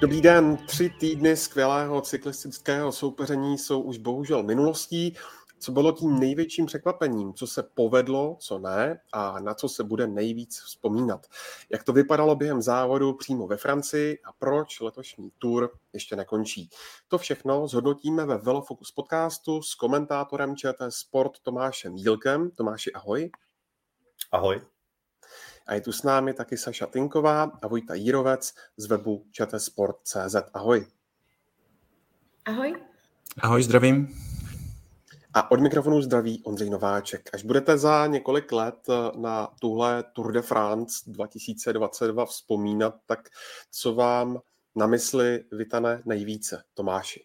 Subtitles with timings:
[0.00, 5.16] Dobrý den, tři týdny skvělého cyklistického soupeření jsou už bohužel minulostí.
[5.58, 7.34] Co bylo tím největším překvapením?
[7.34, 11.26] Co se povedlo, co ne a na co se bude nejvíc vzpomínat?
[11.70, 16.70] Jak to vypadalo během závodu přímo ve Francii a proč letošní tour ještě nekončí?
[17.08, 22.50] To všechno zhodnotíme ve Velofocus podcastu s komentátorem ČT Sport Tomášem Jílkem.
[22.50, 23.30] Tomáši, ahoj.
[24.32, 24.60] Ahoj.
[25.66, 30.36] A je tu s námi taky Saša Tinková a Vojta Jírovec z webu čtsport.cz.
[30.54, 30.86] Ahoj.
[32.44, 32.74] Ahoj.
[33.38, 34.08] Ahoj, zdravím.
[35.34, 37.30] A od mikrofonu zdraví Ondřej Nováček.
[37.34, 38.86] Až budete za několik let
[39.16, 43.28] na tuhle Tour de France 2022 vzpomínat, tak
[43.70, 44.38] co vám
[44.74, 47.24] na mysli vytane nejvíce, Tomáši?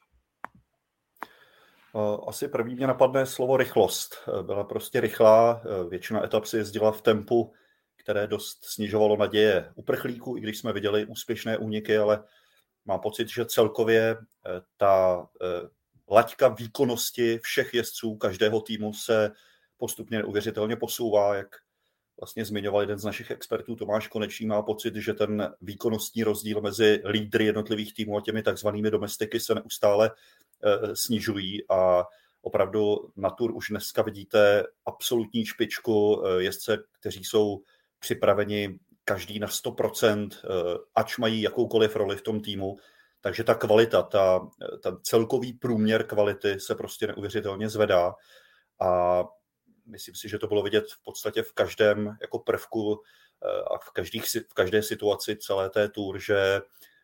[2.27, 4.15] Asi první mě napadne slovo rychlost.
[4.41, 7.53] Byla prostě rychlá, většina etap si jezdila v tempu,
[8.05, 12.23] které dost snižovalo naděje uprchlíků, i když jsme viděli úspěšné úniky, ale
[12.85, 14.17] mám pocit, že celkově
[14.77, 15.27] ta
[16.11, 19.31] laťka výkonnosti všech jezdců každého týmu se
[19.77, 21.47] postupně neuvěřitelně posouvá, jak
[22.19, 27.01] vlastně zmiňoval jeden z našich expertů, Tomáš Konečný, má pocit, že ten výkonnostní rozdíl mezi
[27.05, 30.11] lídry jednotlivých týmů a těmi takzvanými domestiky se neustále
[30.63, 32.03] e, snižují a
[32.41, 37.63] opravdu na tur už dneska vidíte absolutní špičku jezdce, kteří jsou
[38.05, 40.37] připraveni každý na 100%, e,
[40.95, 42.77] ač mají jakoukoliv roli v tom týmu,
[43.21, 44.49] takže ta kvalita, ta,
[44.83, 48.13] ta celkový průměr kvality se prostě neuvěřitelně zvedá.
[48.81, 49.23] A
[49.85, 53.91] myslím si, že to bylo vidět v podstatě v každém jako prvku eh, a v,
[53.91, 56.61] každých, v každé situaci celé té tour, že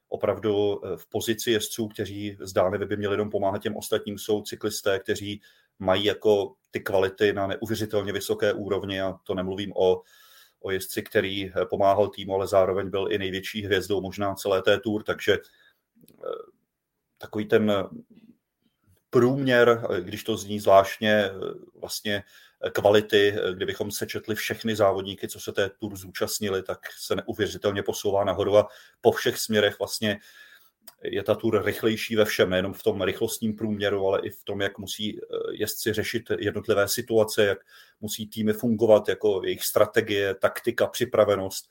[0.09, 5.00] opravdu eh, v pozici jezdců, kteří zdánlivě by měli jenom pomáhat těm ostatním, jsou cyklisté,
[5.00, 5.41] kteří
[5.79, 10.01] mají jako ty kvality na neuvěřitelně vysoké úrovni a to nemluvím o,
[10.61, 14.79] o jezdci, který eh, pomáhal týmu, ale zároveň byl i největší hvězdou možná celé té
[14.79, 15.38] tour, takže
[17.17, 17.89] takový ten
[19.09, 21.29] průměr, když to zní zvláštně,
[21.75, 22.23] vlastně
[22.73, 28.57] kvality, kdybychom sečetli všechny závodníky, co se té tur zúčastnili, tak se neuvěřitelně posouvá nahoru
[28.57, 28.67] a
[29.01, 30.19] po všech směrech vlastně
[31.03, 34.62] je ta tur rychlejší ve všem, nejenom v tom rychlostním průměru, ale i v tom,
[34.62, 35.19] jak musí
[35.52, 37.59] jezdci řešit jednotlivé situace, jak
[38.02, 41.69] musí týmy fungovat, jako jejich strategie, taktika, připravenost.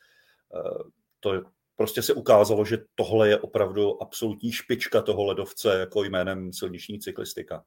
[1.20, 1.42] To
[1.76, 7.64] prostě se ukázalo, že tohle je opravdu absolutní špička toho ledovce jako jménem silniční cyklistika.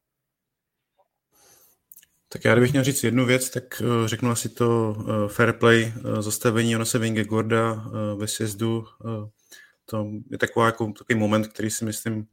[2.34, 5.94] Tak já kdybych měl říct jednu věc, tak eh, řeknu asi to eh, fair play
[5.96, 7.86] eh, zastavení Jonase Vingegorda
[8.16, 8.86] ve sjezdu.
[9.86, 12.28] To je taková, jako, takový moment, který si myslím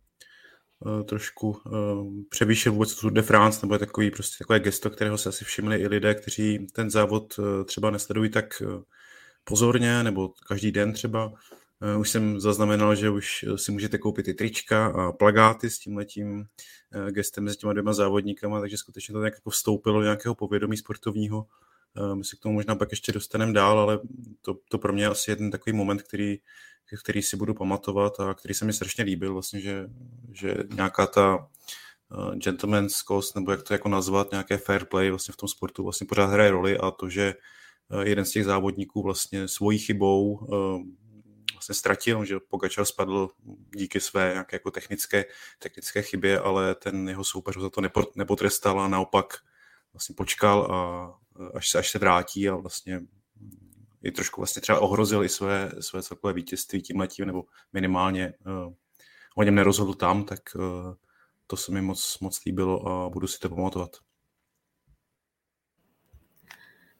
[1.05, 1.61] trošku
[2.29, 5.77] převýšil vůbec Tour de France, nebo je takový prostě takové gesto, kterého se asi všimli
[5.77, 8.63] i lidé, kteří ten závod třeba nesledují tak
[9.45, 11.33] pozorně, nebo každý den třeba.
[11.83, 15.79] Eh, už jsem zaznamenal, že už eh, si můžete koupit i trička a plagáty s
[15.79, 16.45] tím letím
[16.93, 20.77] eh, gestem mezi těma dvěma závodníkama, takže skutečně to nějak jako vstoupilo do nějakého povědomí
[20.77, 21.47] sportovního.
[22.15, 24.01] My se k tomu možná pak ještě dostaneme dál, ale
[24.41, 26.39] to, to pro mě je asi jeden takový moment, který,
[26.97, 29.87] který si budu pamatovat a který se mi strašně líbil, vlastně, že,
[30.33, 31.49] že nějaká ta
[32.35, 36.07] gentleman's cost, nebo jak to jako nazvat, nějaké fair play vlastně v tom sportu vlastně
[36.07, 37.35] pořád hraje roli a to, že
[38.03, 40.47] jeden z těch závodníků vlastně svojí chybou
[41.53, 43.29] vlastně ztratil, že Pogačar spadl
[43.77, 45.25] díky své nějaké jako technické,
[45.59, 47.81] technické chybě, ale ten jeho soupeř za to
[48.17, 49.35] nepotrestal a naopak
[49.93, 51.13] vlastně počkal a
[51.55, 53.01] až se, až se vrátí a vlastně
[54.03, 58.73] i trošku vlastně třeba ohrozil i své, své celkové vítězství tím letím, nebo minimálně uh,
[59.37, 60.95] o něm nerozhodl tam, tak uh,
[61.47, 63.91] to se mi moc, moc líbilo a budu si to pamatovat.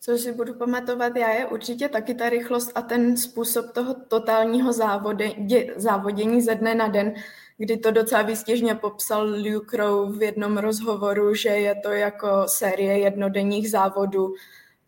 [0.03, 4.73] Co si budu pamatovat já, je určitě taky ta rychlost a ten způsob toho totálního
[4.73, 7.15] závody, dě, závodění ze dne na den,
[7.59, 12.99] kdy to docela výstěžně popsal Luke Rowe v jednom rozhovoru, že je to jako série
[12.99, 14.35] jednodenních závodů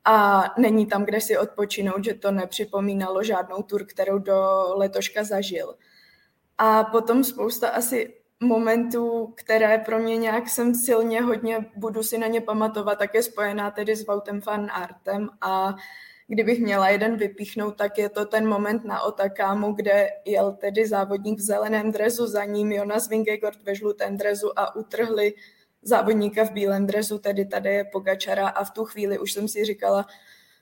[0.05, 4.35] a není tam, kde si odpočinout, že to nepřipomínalo žádnou tur, kterou do
[4.75, 5.75] letoška zažil.
[6.59, 12.27] A potom spousta asi momentů, které pro mě nějak jsem silně hodně, budu si na
[12.27, 15.75] ně pamatovat, tak je spojená tedy s Voutem Fan Artem a
[16.29, 21.39] kdybych měla jeden vypíchnout, tak je to ten moment na Otakámu, kde jel tedy závodník
[21.39, 25.35] v zeleném drezu za ním, Jonas Vingegaard ve žlutém drezu a utrhli
[25.83, 29.65] závodníka v bílém dresu, tedy tady je Pogačara a v tu chvíli už jsem si
[29.65, 30.07] říkala,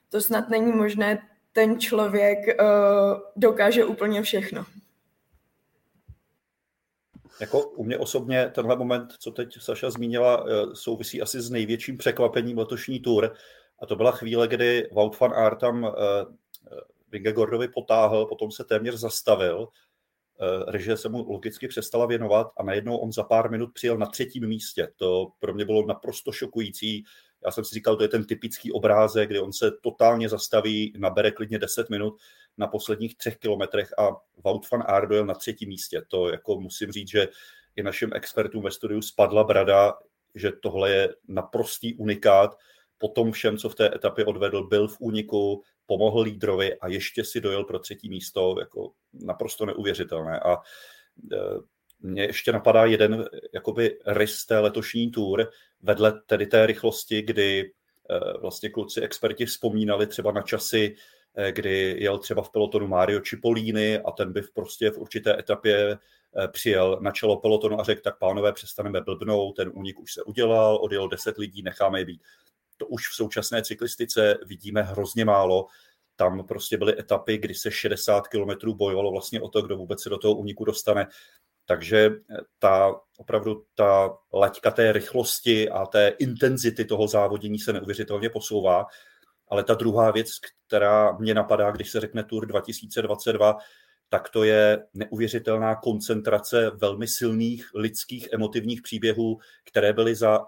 [0.09, 2.67] to snad není možné, ten člověk uh,
[3.37, 4.65] dokáže úplně všechno.
[7.41, 11.99] Jako u mě osobně tenhle moment, co teď Saša zmínila, eh, souvisí asi s největším
[11.99, 13.35] překvapením letošní tour.
[13.83, 15.91] A to byla chvíle, kdy Wout van Aert tam uh,
[17.09, 19.90] Vingegordovi potáhl, potom se téměř zastavil Eh,
[20.69, 24.49] režie se mu logicky přestala věnovat a najednou on za pár minut přijel na třetím
[24.49, 24.89] místě.
[24.97, 27.05] To pro mě bylo naprosto šokující.
[27.45, 31.31] Já jsem si říkal, to je ten typický obrázek, kdy on se totálně zastaví, nabere
[31.31, 32.15] klidně 10 minut
[32.59, 34.09] na posledních třech kilometrech a
[34.45, 36.03] Wout van Aert na třetím místě.
[36.09, 37.29] To jako musím říct, že
[37.77, 39.95] i našim expertům ve studiu spadla brada,
[40.35, 42.59] že tohle je naprostý unikát.
[42.99, 47.25] Po tom všem, co v té etapě odvedl, byl v úniku, pomohl lídrovi a ještě
[47.25, 50.41] si dojel pro třetí místo, jako naprosto neuvěřitelné.
[50.41, 50.57] A
[51.33, 51.37] e,
[52.01, 55.51] mně ještě napadá jeden jakoby rys té letošní tour,
[55.83, 60.97] vedle tedy té rychlosti, kdy e, vlastně kluci experti vzpomínali třeba na časy,
[61.35, 65.99] e, kdy jel třeba v pelotonu Mario Cipollini a ten by prostě v určité etapě
[66.53, 70.77] přijel na čelo pelotonu a řekl, tak pánové, přestaneme blbnout, ten únik už se udělal,
[70.77, 72.23] odjelo 10 lidí, necháme je být
[72.81, 75.67] to už v současné cyklistice vidíme hrozně málo.
[76.17, 80.09] Tam prostě byly etapy, kdy se 60 km bojovalo vlastně o to, kdo vůbec se
[80.09, 81.07] do toho úniku dostane.
[81.67, 82.11] Takže
[82.59, 88.87] ta opravdu ta laťka té rychlosti a té intenzity toho závodění se neuvěřitelně posouvá.
[89.49, 90.31] Ale ta druhá věc,
[90.67, 93.57] která mě napadá, když se řekne Tour 2022,
[94.13, 100.41] tak to je neuvěřitelná koncentrace velmi silných lidských emotivních příběhů, které byly za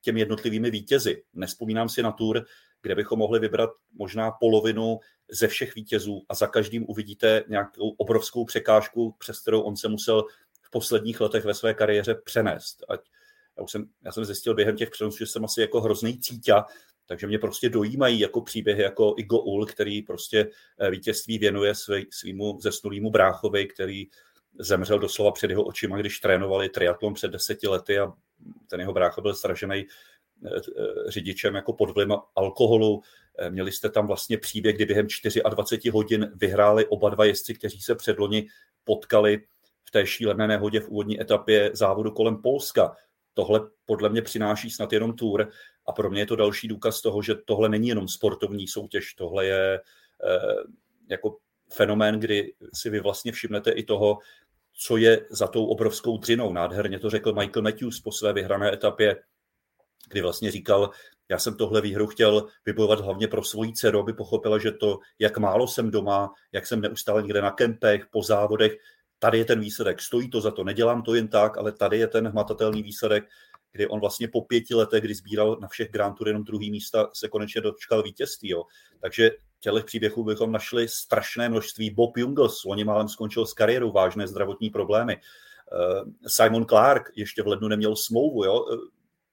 [0.00, 1.22] těmi jednotlivými vítězi.
[1.34, 2.44] Nespomínám si na tur,
[2.82, 4.98] kde bychom mohli vybrat možná polovinu
[5.30, 10.24] ze všech vítězů a za každým uvidíte nějakou obrovskou překážku, přes kterou on se musel
[10.62, 12.84] v posledních letech ve své kariéře přenést.
[12.88, 13.00] Ať
[13.58, 16.54] já, už jsem, já jsem zjistil během těch přenosů, že jsem asi jako hrozný cítě,
[17.08, 22.06] takže mě prostě dojímají jako příběhy jako Igo Ul, který prostě eh, vítězství věnuje svý,
[22.10, 24.06] svýmu zesnulýmu bráchovi, který
[24.58, 28.12] zemřel doslova před jeho očima, když trénovali triatlon před deseti lety a
[28.70, 33.02] ten jeho brácha byl stražený eh, eh, řidičem jako pod vlivem alkoholu.
[33.50, 35.06] Měli jste tam vlastně příběh, kdy během
[35.50, 38.46] 24 hodin vyhráli oba dva jezdci, kteří se předloni
[38.84, 39.42] potkali
[39.84, 42.96] v té šílené nehodě v úvodní etapě závodu kolem Polska.
[43.38, 45.50] Tohle podle mě přináší snad jenom tour
[45.86, 49.46] a pro mě je to další důkaz toho, že tohle není jenom sportovní soutěž, tohle
[49.46, 50.54] je eh,
[51.10, 51.36] jako
[51.72, 54.18] fenomén, kdy si vy vlastně všimnete i toho,
[54.72, 56.52] co je za tou obrovskou dřinou.
[56.52, 59.16] Nádherně to řekl Michael Matthews po své vyhrané etapě,
[60.08, 60.90] kdy vlastně říkal,
[61.28, 65.38] já jsem tohle výhru chtěl vybojovat hlavně pro svoji dceru, aby pochopila, že to, jak
[65.38, 68.76] málo jsem doma, jak jsem neustále někde na kempech, po závodech,
[69.18, 72.06] tady je ten výsledek, stojí to za to, nedělám to jen tak, ale tady je
[72.06, 73.24] ten hmatatelný výsledek,
[73.72, 77.10] kdy on vlastně po pěti letech, kdy sbíral na všech Grand Tour jenom druhý místa,
[77.14, 78.48] se konečně dočkal vítězství.
[78.48, 78.64] Jo.
[79.00, 79.30] Takže
[79.60, 81.90] těch příběhů bychom našli strašné množství.
[81.90, 85.16] Bob Jungels, oni málem skončil s kariérou, vážné zdravotní problémy.
[85.16, 88.76] Eh, Simon Clark ještě v lednu neměl smlouvu, jo, eh,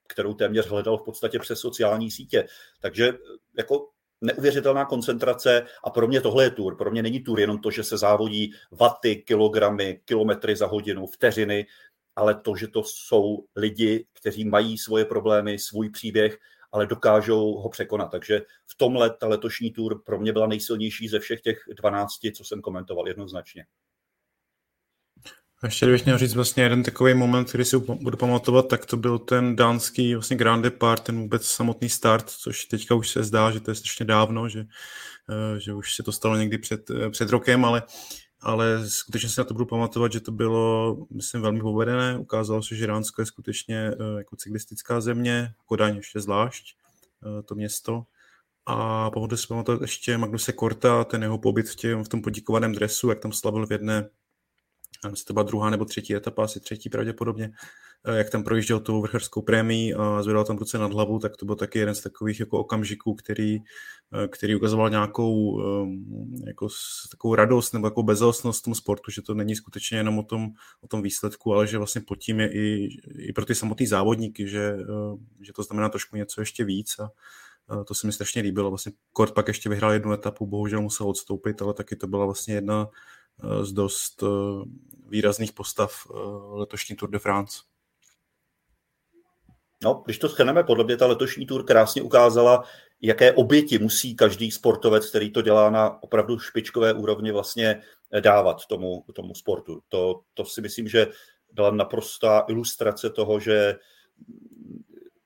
[0.08, 2.46] kterou téměř hledal v podstatě přes sociální sítě.
[2.80, 3.16] Takže eh,
[3.58, 3.88] jako
[4.20, 6.76] neuvěřitelná koncentrace a pro mě tohle je tour.
[6.76, 11.66] Pro mě není tour jenom to, že se závodí vaty, kilogramy, kilometry za hodinu, vteřiny,
[12.16, 16.38] ale to, že to jsou lidi, kteří mají svoje problémy, svůj příběh,
[16.72, 18.10] ale dokážou ho překonat.
[18.10, 22.44] Takže v tomhle ta letošní tour pro mě byla nejsilnější ze všech těch 12, co
[22.44, 23.66] jsem komentoval jednoznačně.
[25.62, 28.96] A ještě kdybych měl říct vlastně jeden takový moment, který si budu pamatovat, tak to
[28.96, 33.50] byl ten dánský vlastně Grand Depart, ten vůbec samotný start, což teďka už se zdá,
[33.50, 34.60] že to je strašně dávno, že,
[35.30, 37.82] eh, že už se to stalo někdy před, eh, před rokem, ale
[38.40, 42.18] ale skutečně si na to budu pamatovat, že to bylo, myslím, velmi povedené.
[42.18, 46.76] Ukázalo se, že Ránsko je skutečně eh, jako cyklistická země, Kodaň ještě zvlášť,
[47.44, 48.04] to město.
[48.66, 52.72] A pamatuju si pamatovat ještě Magnuse Korta, ten jeho pobyt v, tě, v tom podíkovaném
[52.72, 54.08] dresu, jak tam slavil v jedné
[55.06, 57.50] nevím, to byla druhá nebo třetí etapa, asi třetí pravděpodobně,
[58.04, 61.46] eh, jak tam projížděl tou vrcherskou prémií a zvedal tam ruce nad hlavu, tak to
[61.46, 63.58] byl taky jeden z takových jako okamžiků, který,
[64.14, 66.68] eh, který ukazoval nějakou ehm, jako
[67.10, 70.48] takovou radost nebo jako bezostnost v tom sportu, že to není skutečně jenom o tom,
[70.80, 74.48] o tom výsledku, ale že vlastně pod tím je i, i pro ty samotné závodníky,
[74.48, 77.10] že, eh, že to znamená trošku něco ještě víc a
[77.84, 78.70] to se mi strašně líbilo.
[78.70, 82.54] Vlastně Kort pak ještě vyhrál jednu etapu, bohužel musel odstoupit, ale taky to byla vlastně
[82.54, 82.88] jedna
[83.62, 84.22] z dost
[85.08, 86.12] výrazných postav eh,
[86.58, 87.58] letošní Tour de France.
[89.84, 92.64] No, když to schrneme, podle mě ta letošní tour krásně ukázala,
[93.00, 97.82] jaké oběti musí každý sportovec, který to dělá na opravdu špičkové úrovni, vlastně
[98.20, 99.82] dávat tomu, tomu sportu.
[99.88, 101.06] To, to si myslím, že
[101.52, 103.78] byla naprostá ilustrace toho, že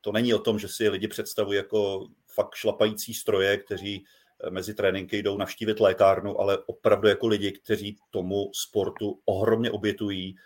[0.01, 4.20] to není o tom, že si lidi představují jako fakt šlapající stroje, kteří eh,
[4.51, 10.37] mezi tréninky jdou navštívit lékárnu, ale opravdu jako lidi, kteří tomu sportu ohromně obětují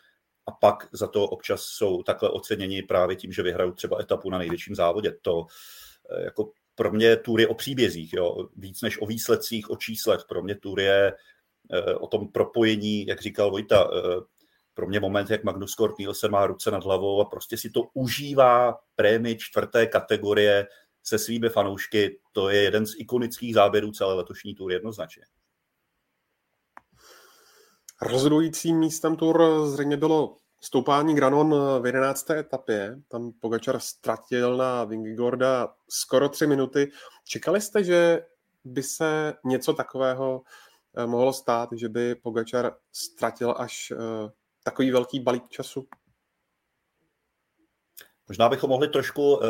[0.46, 4.38] a pak za to občas jsou takhle oceněni právě tím, že vyhrajou třeba etapu na
[4.38, 5.12] největším závodě.
[5.22, 5.46] To
[6.10, 8.48] eh, jako pro mě tour je o příbězích, jo?
[8.56, 10.20] víc než o výsledcích, o číslech.
[10.28, 11.12] Pro mě tour je
[11.72, 13.90] eh, o tom propojení, jak říkal Vojta,
[14.74, 17.82] pro mě moment, jak Magnus Kort Nielsen má ruce nad hlavou a prostě si to
[17.94, 20.66] užívá prémy čtvrté kategorie
[21.04, 25.24] se svými fanoušky, to je jeden z ikonických záběrů celé letošní tour jednoznačně.
[28.02, 32.30] Rozhodujícím místem tour zřejmě bylo stoupání Granon v 11.
[32.30, 33.00] etapě.
[33.08, 36.90] Tam Pogačar ztratil na Vingigorda skoro tři minuty.
[37.24, 38.26] Čekali jste, že
[38.64, 40.42] by se něco takového
[40.96, 44.30] eh, mohlo stát, že by Pogačar ztratil až eh,
[44.62, 45.86] takový velký balík času?
[48.28, 49.42] Možná bychom mohli trošku uh,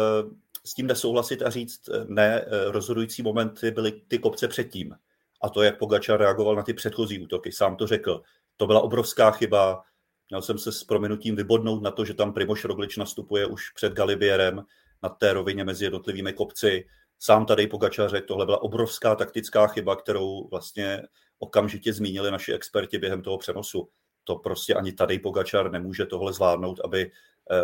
[0.66, 4.94] s tím nesouhlasit a říct, eh, ne, uh, rozhodující momenty byly ty kopce předtím.
[5.42, 8.22] A to, jak Pogačar reagoval na ty předchozí útoky, sám to řekl.
[8.56, 9.82] To byla obrovská chyba.
[10.30, 13.92] Měl jsem se s prominutím vybodnout na to, že tam Primoš Roglič nastupuje už před
[13.92, 14.64] Galibierem
[15.02, 16.86] na té rovině mezi jednotlivými kopci.
[17.18, 21.02] Sám tady Pogačar řekl, tohle byla obrovská taktická chyba, kterou vlastně
[21.38, 23.88] okamžitě zmínili naši experti během toho přenosu
[24.24, 27.10] to prostě ani tady Pogačar nemůže tohle zvládnout, aby eh,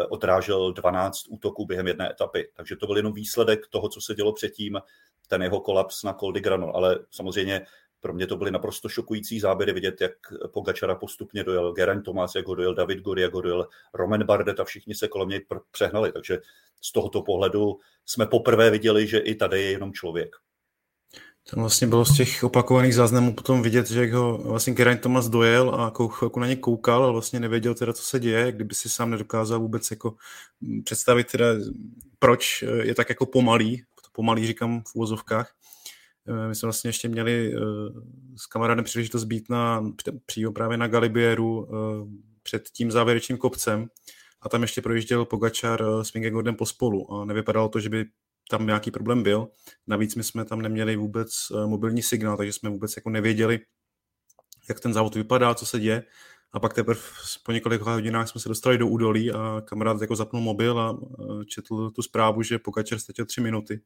[0.09, 2.49] odrážel 12 útoků během jedné etapy.
[2.55, 4.81] Takže to byl jenom výsledek toho, co se dělo předtím,
[5.29, 6.77] ten jeho kolaps na Col de Grano.
[6.77, 7.67] Ale samozřejmě
[8.01, 10.13] pro mě to byly naprosto šokující záběry vidět, jak
[10.53, 14.61] Pogačara postupně dojel Geraint Thomas, jak ho dojel David Gori, jak ho dojel Roman Bardet
[14.61, 16.13] a všichni se kolem něj přehnali.
[16.13, 16.39] Takže
[16.81, 20.37] z tohoto pohledu jsme poprvé viděli, že i tady je jenom člověk.
[21.51, 25.29] Tam vlastně bylo z těch opakovaných záznamů potom vidět, že jak ho vlastně Geraint Thomas
[25.29, 28.89] dojel a chvilku na ně koukal a vlastně nevěděl teda, co se děje, kdyby si
[28.89, 30.15] sám nedokázal vůbec jako
[30.85, 31.47] představit teda,
[32.19, 35.53] proč je tak jako pomalý, to pomalý říkám v úvozovkách.
[36.29, 37.59] Eh, my jsme vlastně ještě měli eh,
[38.37, 39.85] s kamarádem příležitost být na,
[40.27, 41.77] přímo právě na Galibieru eh,
[42.43, 43.89] před tím závěrečným kopcem
[44.43, 48.05] a tam ještě projížděl Pogačar s Vingegordem pospolu a nevypadalo to, že by
[48.51, 49.49] tam nějaký problém byl.
[49.87, 53.61] Navíc my jsme tam neměli vůbec eh, mobilní signál, takže jsme vůbec jako nevěděli,
[54.69, 56.03] jak ten závod vypadá, co se děje.
[56.53, 57.01] A pak teprve
[57.45, 61.45] po několika hodinách jsme se dostali do údolí a kamarád jako zapnul mobil a eh,
[61.45, 63.81] četl tu zprávu, že Pogačar ztratil tři minuty.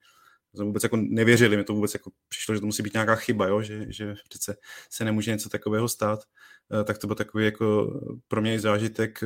[0.55, 3.47] Jsme vůbec jako nevěřili, mi to vůbec jako přišlo, že to musí být nějaká chyba,
[3.47, 3.63] jo?
[3.63, 4.57] Že, že přece
[4.91, 6.21] se nemůže něco takového stát.
[6.81, 9.25] Eh, tak to byl takový jako pro mě zážitek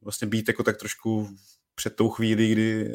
[0.00, 1.28] vlastně být jako tak trošku
[1.74, 2.92] před tou chvílí, kdy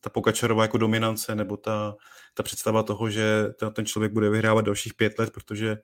[0.00, 1.96] ta Pokačarová jako dominance nebo ta,
[2.34, 5.76] ta představa toho, že ten člověk bude vyhrávat dalších pět let, protože,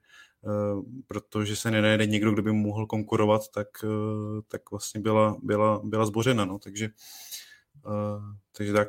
[0.42, 5.37] uh, protože se nenajde někdo, kdo by mu mohl konkurovat, tak, uh, tak vlastně byla,
[5.42, 6.44] byla, byla zbořena.
[6.44, 6.59] No.
[6.59, 6.88] Takže,
[7.87, 8.23] uh,
[8.56, 8.88] takže tak.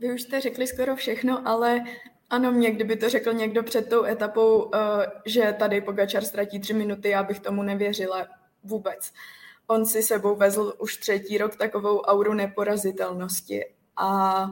[0.00, 1.84] Vy už jste řekli skoro všechno, ale
[2.30, 4.70] ano, mě kdyby to řekl někdo před tou etapou,
[5.26, 8.26] že tady Pogačar ztratí tři minuty, já bych tomu nevěřila
[8.64, 9.12] vůbec
[9.72, 13.64] on si sebou vezl už třetí rok takovou auru neporazitelnosti.
[13.96, 14.46] A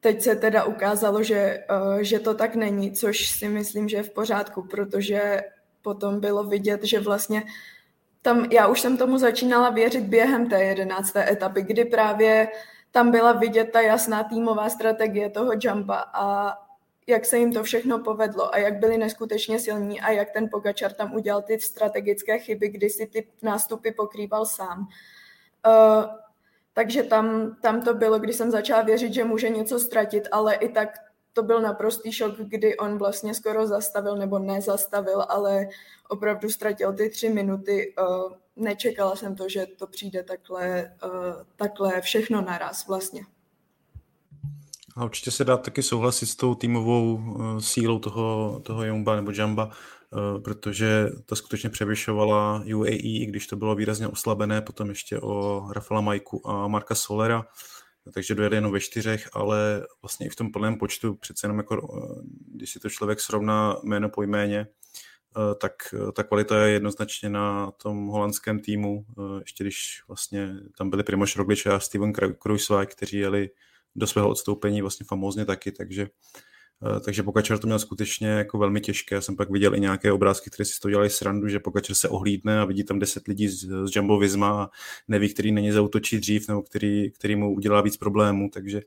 [0.00, 4.02] teď se teda ukázalo, že, eh, že to tak není, což si myslím, že je
[4.02, 5.40] v pořádku, protože
[5.82, 7.42] potom bylo vidět, že vlastně
[8.22, 12.48] tam, já už jsem tomu začínala věřit během té jedenácté etapy, kdy právě
[12.90, 16.56] tam byla vidět ta jasná týmová strategie toho jumpa a
[17.06, 20.92] jak se jim to všechno povedlo a jak byli neskutečně silní a jak ten Pogačar
[20.92, 24.88] tam udělal ty strategické chyby, kdy si ty nástupy pokrýval sám.
[25.66, 26.04] Uh,
[26.72, 30.68] takže tam, tam to bylo, kdy jsem začala věřit, že může něco ztratit, ale i
[30.68, 30.88] tak
[31.32, 35.68] to byl naprostý šok, kdy on vlastně skoro zastavil, nebo nezastavil, ale
[36.08, 37.94] opravdu ztratil ty tři minuty.
[37.98, 41.10] Uh, nečekala jsem to, že to přijde takhle, uh,
[41.56, 43.22] takhle všechno naraz vlastně.
[44.96, 49.30] A určitě se dá taky souhlasit s tou týmovou uh, sílou toho, toho Jumba nebo
[49.30, 55.20] Jamba, uh, protože ta skutečně převyšovala UAE, i když to bylo výrazně oslabené, potom ještě
[55.20, 57.46] o Rafaela Majku a Marka Solera,
[58.14, 61.82] takže dojeli jenom ve čtyřech, ale vlastně i v tom plném počtu, přece jenom jako,
[61.82, 62.22] uh,
[62.54, 64.66] když si to člověk srovná jméno po jméně,
[65.60, 65.72] tak
[66.12, 69.04] ta kvalita je jednoznačně na tom holandském týmu,
[69.40, 73.50] ještě když vlastně tam byli Primoš Roglič a Steven Kruiswijk, kteří jeli
[73.96, 76.08] do svého odstoupení vlastně famózně taky, takže
[76.96, 79.14] eh, takže Pokačer to měl skutečně jako velmi těžké.
[79.14, 82.08] Já jsem pak viděl i nějaké obrázky, které si to dělají srandu, že Pokačer se
[82.08, 84.68] ohlídne a vidí tam deset lidí z, z Jumbo Visma a
[85.08, 88.80] neví, který není zautočí dřív nebo který, který mu udělá víc problémů, takže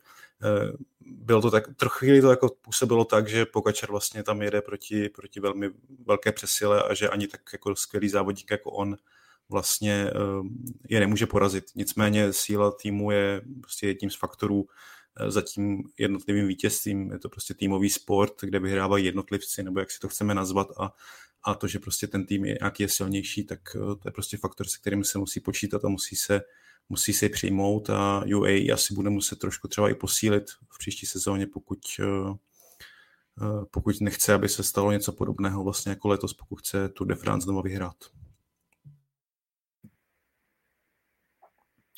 [0.44, 4.62] eh, bylo to tak, trochu chvíli to jako působilo tak, že Pokačer vlastně tam jede
[4.62, 5.70] proti, proti velmi
[6.06, 8.98] velké přesile a že ani tak jako skvělý závodník jako on
[9.54, 10.10] vlastně
[10.90, 11.64] je nemůže porazit.
[11.76, 14.66] Nicméně síla týmu je prostě jedním z faktorů
[15.28, 17.12] za tím jednotlivým vítězstvím.
[17.12, 20.94] Je to prostě týmový sport, kde vyhrávají jednotlivci, nebo jak si to chceme nazvat a,
[21.44, 24.68] a to, že prostě ten tým je nějaký je silnější, tak to je prostě faktor,
[24.68, 26.42] se kterým se musí počítat a musí se
[26.90, 31.48] musí se přijmout a UAE asi bude muset trošku třeba i posílit v příští sezóně,
[31.48, 32.06] pokud, eh,
[33.42, 37.16] eh, pokud nechce, aby se stalo něco podobného vlastně jako letos, pokud chce tu de
[37.16, 37.96] France znovu vyhrát.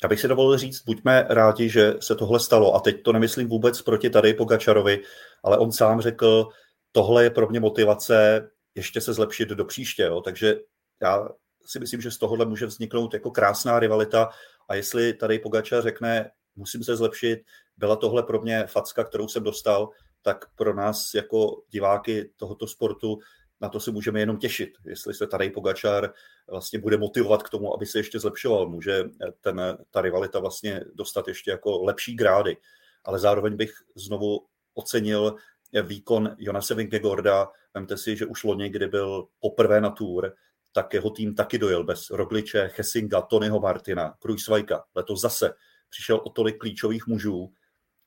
[0.02, 2.74] Já bych si dovolil říct, buďme rádi, že se tohle stalo.
[2.74, 5.02] A teď to nemyslím vůbec proti tady Pogačarovi,
[5.42, 6.48] ale on sám řekl,
[6.92, 10.02] tohle je pro mě motivace ještě se zlepšit do příště.
[10.02, 10.20] Jo.
[10.20, 10.56] Takže
[11.02, 11.28] já
[11.66, 14.28] si myslím, že z tohohle může vzniknout jako krásná rivalita
[14.68, 17.38] a jestli tady Pogača řekne, musím se zlepšit,
[17.76, 19.88] byla tohle pro mě facka, kterou jsem dostal,
[20.22, 23.18] tak pro nás jako diváky tohoto sportu
[23.60, 24.70] na to se můžeme jenom těšit.
[24.84, 26.12] Jestli se tady Pogačar
[26.50, 29.04] vlastně bude motivovat k tomu, aby se ještě zlepšoval, může
[29.40, 32.56] ten, ta rivalita vlastně dostat ještě jako lepší grády.
[33.04, 35.34] Ale zároveň bych znovu ocenil
[35.82, 37.48] výkon Jonase Vingegaarda.
[37.74, 40.34] Vemte si, že už loni, kdy byl poprvé na tour,
[40.72, 44.84] tak jeho tým taky dojel bez Rogliče, Hessinga, Tonyho Martina, Krujsvajka.
[44.94, 45.54] Letos zase
[45.88, 47.52] přišel o tolik klíčových mužů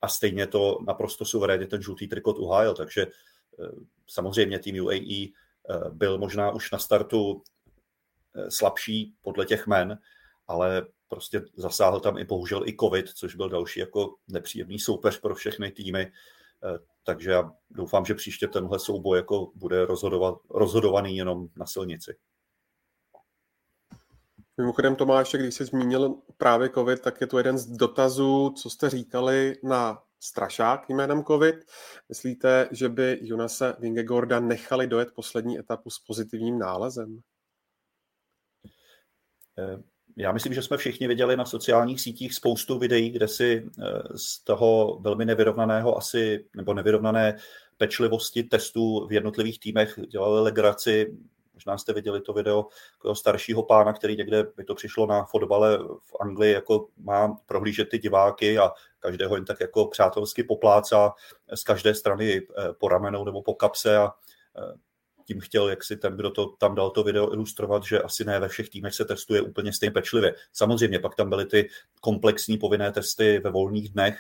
[0.02, 3.12] a stejně to naprosto suverénně ten žlutý trikot uhájil, takže eh,
[4.08, 7.44] samozřejmě tým UAE eh, byl možná už na startu
[8.36, 10.00] eh, slabší podle těch men,
[10.48, 15.36] ale prostě zasáhl tam i bohužel i covid, což byl další jako nepříjemný soupeř pro
[15.36, 16.12] všechny týmy.
[17.04, 22.16] Takže já doufám, že příště tenhle souboj jako bude rozhodovat, rozhodovaný jenom na silnici.
[24.58, 28.90] Mimochodem Tomáš, když jsi zmínil právě COVID, tak je to jeden z dotazů, co jste
[28.90, 31.56] říkali na strašák jménem COVID.
[32.10, 37.20] Myslíte, že by Jonase Vingegorda nechali dojet poslední etapu s pozitivním nálezem?
[39.60, 39.78] Eh,
[40.18, 44.44] já myslím, že jsme všichni viděli na sociálních sítích spoustu videí, kde si eh, z
[44.44, 47.38] toho velmi nevyrovnaného asi, nebo nevyrovnané
[47.78, 51.18] pečlivosti testů v jednotlivých týmech dělali legraci
[51.60, 52.68] Možná jste viděli to video
[53.14, 57.98] staršího pána, který někde, by to přišlo na fotbale v Anglii, jako má prohlížet ty
[57.98, 61.14] diváky a každého jen tak jako přátelsky poplácá
[61.54, 64.12] z každé strany eh, po ramenou nebo po kapse a
[64.58, 64.74] eh,
[65.26, 68.40] tím chtěl, jak si ten, kdo to tam dal to video ilustrovat, že asi ne
[68.40, 70.36] ve všech týmech se testuje úplně stejně pečlivě.
[70.54, 71.70] Samozřejmě pak tam byly ty
[72.02, 74.20] komplexní povinné testy ve volných dnech,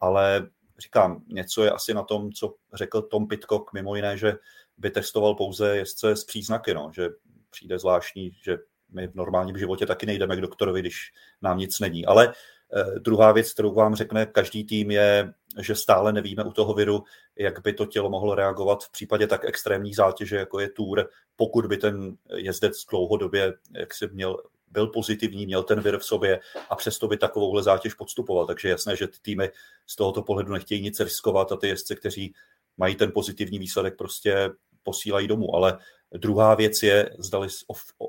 [0.00, 4.34] ale říkám, něco je asi na tom, co řekl Tom Pitcock, mimo jiné, že
[4.78, 7.10] by testoval pouze jezdce s příznaky, no, že
[7.50, 8.58] přijde zvláštní, že
[8.92, 11.12] my v normálním životě taky nejdeme k doktorovi, když
[11.42, 12.06] nám nic není.
[12.06, 16.74] Ale eh, druhá věc, kterou vám řekne každý tým, je, že stále nevíme u toho
[16.74, 17.04] viru,
[17.36, 21.66] jak by to tělo mohlo reagovat v případě tak extrémní zátěže, jako je tour, pokud
[21.66, 24.36] by ten jezdec dlouhodobě, jak si měl
[24.70, 28.46] byl pozitivní, měl ten vir v sobě a přesto by takovouhle zátěž podstupoval.
[28.46, 29.50] Takže jasné, že ty týmy
[29.86, 32.34] z tohoto pohledu nechtějí nic riskovat a ty jezdce, kteří
[32.76, 34.50] mají ten pozitivní výsledek, prostě
[34.86, 35.54] posílají domů.
[35.54, 35.78] Ale
[36.14, 37.48] druhá věc je, zdali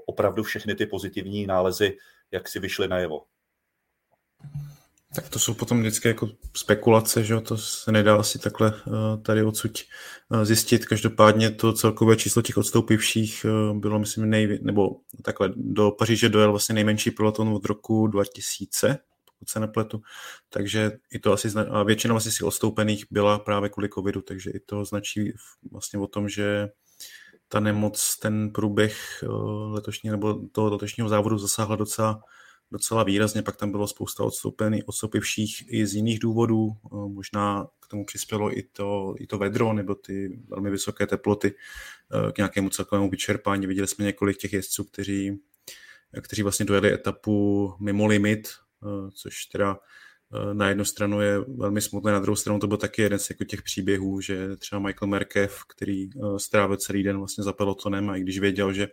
[0.05, 1.97] opravdu všechny ty pozitivní nálezy,
[2.31, 3.23] jak si vyšly najevo.
[5.15, 9.43] Tak to jsou potom vždycky jako spekulace, že to se nedá asi takhle eh, tady
[9.43, 9.71] odsud
[10.33, 10.85] eh, zjistit.
[10.85, 14.89] Každopádně to celkové číslo těch odstoupivších eh, bylo, myslím, nej, nebo
[15.23, 18.97] takhle, do Paříže dojel vlastně nejmenší peloton od roku 2000,
[19.39, 20.02] pokud se nepletu.
[20.50, 24.60] Takže i to asi, a většina vlastně si odstoupených byla právě kvůli covidu, takže i
[24.60, 25.34] to značí
[25.71, 26.69] vlastně o tom, že
[27.47, 29.23] ta nemoc, ten průběh
[29.67, 32.21] letošní nebo toho letošního závodu zasáhla docela
[32.71, 37.88] docela výrazně, pak tam bylo spousta odstoupených, odstoupivších i z jiných důvodů, eh, možná k
[37.88, 42.69] tomu přispělo i to, i to vedro nebo ty velmi vysoké teploty eh, k nějakému
[42.69, 43.67] celkovému vyčerpání.
[43.67, 45.39] Viděli jsme několik těch jezdců, kteří,
[46.21, 48.66] kteří vlastně dojeli etapu mimo limit, eh,
[49.13, 49.79] což teda
[50.53, 53.43] na jednu stranu je velmi smutné, na druhou stranu to byl taky jeden z jako
[53.43, 58.21] těch příběhů, že třeba Michael Merkev, který strávil celý den vlastně za pelotonem a i
[58.21, 58.87] když věděl, že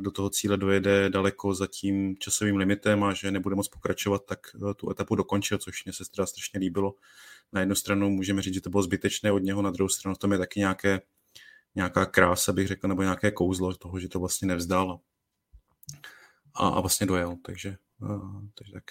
[0.00, 4.38] do toho cíle dojede daleko za tím časovým limitem a že nebude moc pokračovat, tak
[4.54, 6.94] eh, tu etapu dokončil, což mě se teda strašně líbilo.
[7.52, 10.18] Na jednu stranu můžeme říct, že to bylo zbytečné od něho, na druhou stranu v
[10.18, 11.00] tom je taky nějaké,
[11.74, 15.00] nějaká krása, bych řekl, nebo nějaké kouzlo toho, že to vlastně nevzdal
[16.54, 17.76] a, a vlastně dojel, takže,
[18.58, 18.84] takže tak.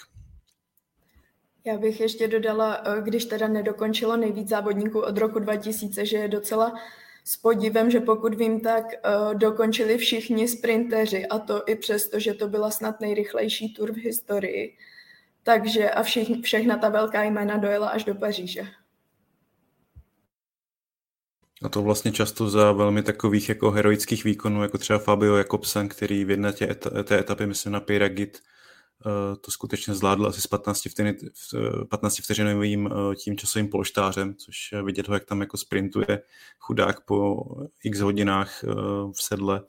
[1.66, 6.28] Já bych ještě dodala, eh, když teda nedokončilo nejvíc závodníků od roku 2000, že je
[6.28, 6.74] docela
[7.24, 12.34] s podívem, že pokud vím, tak uh, dokončili všichni sprinteři a to i přesto, že
[12.34, 14.78] to byla snad nejrychlejší tur v historii.
[15.44, 18.68] Takže a všich, všechna ta velká jména dojela až do Paříže.
[21.64, 26.26] A to vlastně často za velmi takových jako heroických výkonů, jako třeba Fabio Jakobsen, který
[26.26, 28.59] v jedné tě té etapy, myslím na Piragit, uh,
[29.42, 31.16] to skutečně zvládl asi s 15, vteřin,
[31.90, 36.22] 15 vteřinovým uh, tím časovým polštářem, což vidět ho, jak tam jako sprintuje
[36.60, 37.46] chudák po
[37.84, 38.64] x hodinách
[39.12, 39.62] v sedle.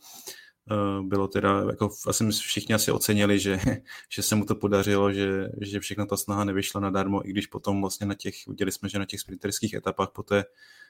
[0.72, 3.58] Eh, bylo teda, jako asi všichni asi ocenili, že,
[4.08, 7.80] že se mu to podařilo, že, že všechna ta snaha nevyšla nadarmo, i když potom
[7.80, 10.44] vlastně na těch, viděli jsme, že na těch sprinterských etapách poté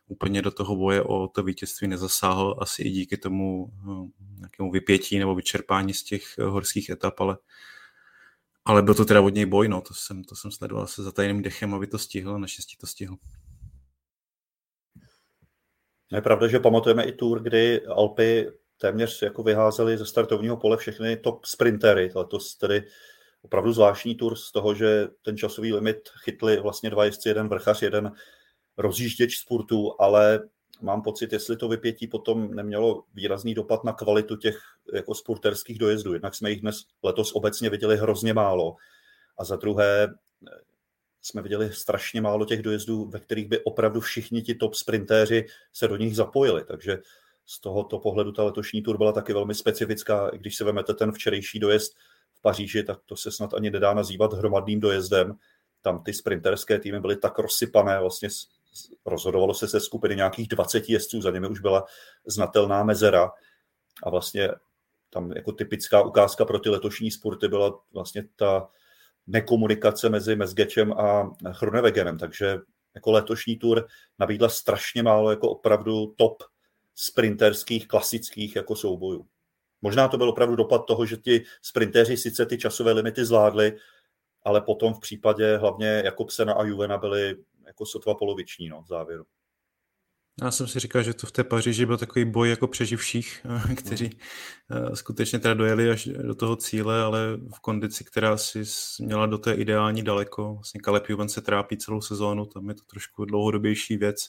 [0.09, 5.19] úplně do toho boje o to vítězství nezasáhl, asi i díky tomu eh, nějakému vypětí
[5.19, 7.37] nebo vyčerpání z těch eh, horských etap, ale,
[8.71, 11.13] ale byl to teda od něj boj, no, to jsem, to jsem sledoval se za
[11.13, 13.17] tajným dechem, aby to stihl, naštěstí to stihl.
[16.13, 18.47] Je pravda, že pamatujeme i tour, kdy Alpy
[18.79, 22.11] téměř jako vyházeli ze startovního pole všechny top sprintery.
[22.15, 22.83] Letos tedy
[23.43, 27.83] opravdu zvláštní tur z toho, že ten časový limit chytli vlastně dva jezdci, jeden vrchař,
[27.83, 28.13] jeden
[28.77, 30.49] rozjížděč sportu, ale
[30.81, 34.59] mám pocit, jestli to vypětí potom nemělo výrazný dopad na kvalitu těch
[34.95, 36.13] jako sporterských dojezdů.
[36.13, 38.77] Jednak jsme jich dnes letos obecně viděli hrozně málo.
[39.39, 40.15] A za druhé
[41.23, 45.89] jsme viděli strašně málo těch dojezdů, ve kterých by opravdu všichni ti top sprintéři se
[45.89, 46.65] do nich zapojili.
[46.65, 46.99] Takže
[47.47, 50.31] z tohoto pohledu ta letošní tur byla taky velmi specifická.
[50.31, 51.97] Když se vemete ten včerejší dojezd
[52.33, 55.35] v Paříži, tak to se snad ani nedá nazývat hromadným dojezdem.
[55.83, 58.29] Tam ty sprinterské týmy byly tak rozsypané, vlastně
[59.07, 61.85] rozhodovalo se se skupiny nějakých 20 jezdců, za nimi už byla
[62.27, 63.31] znatelná mezera
[64.03, 64.49] a vlastně
[65.11, 68.69] tam jako typická ukázka pro ty letošní sporty byla vlastně ta
[69.27, 72.59] nekomunikace mezi Mezgečem a Chronewegenem, takže
[72.95, 73.87] jako letošní tur
[74.19, 76.43] nabídla strašně málo jako opravdu top
[76.95, 79.27] sprinterských, klasických jako soubojů.
[79.83, 83.77] Možná to byl opravdu dopad toho, že ti sprinteři sice ty časové limity zvládli,
[84.43, 87.37] ale potom v případě hlavně Jakobsena a Juvena byli
[87.71, 89.25] jako sotva poloviční no, v závěru.
[90.43, 94.11] Já jsem si říkal, že to v té Paříži byl takový boj jako přeživších, kteří
[94.71, 94.97] no.
[94.97, 98.63] skutečně teda dojeli až do toho cíle, ale v kondici, která si
[99.01, 100.55] měla do té ideální daleko.
[100.55, 104.29] Vlastně Caleb Juven se trápí celou sezónu, tam je to trošku dlouhodobější věc.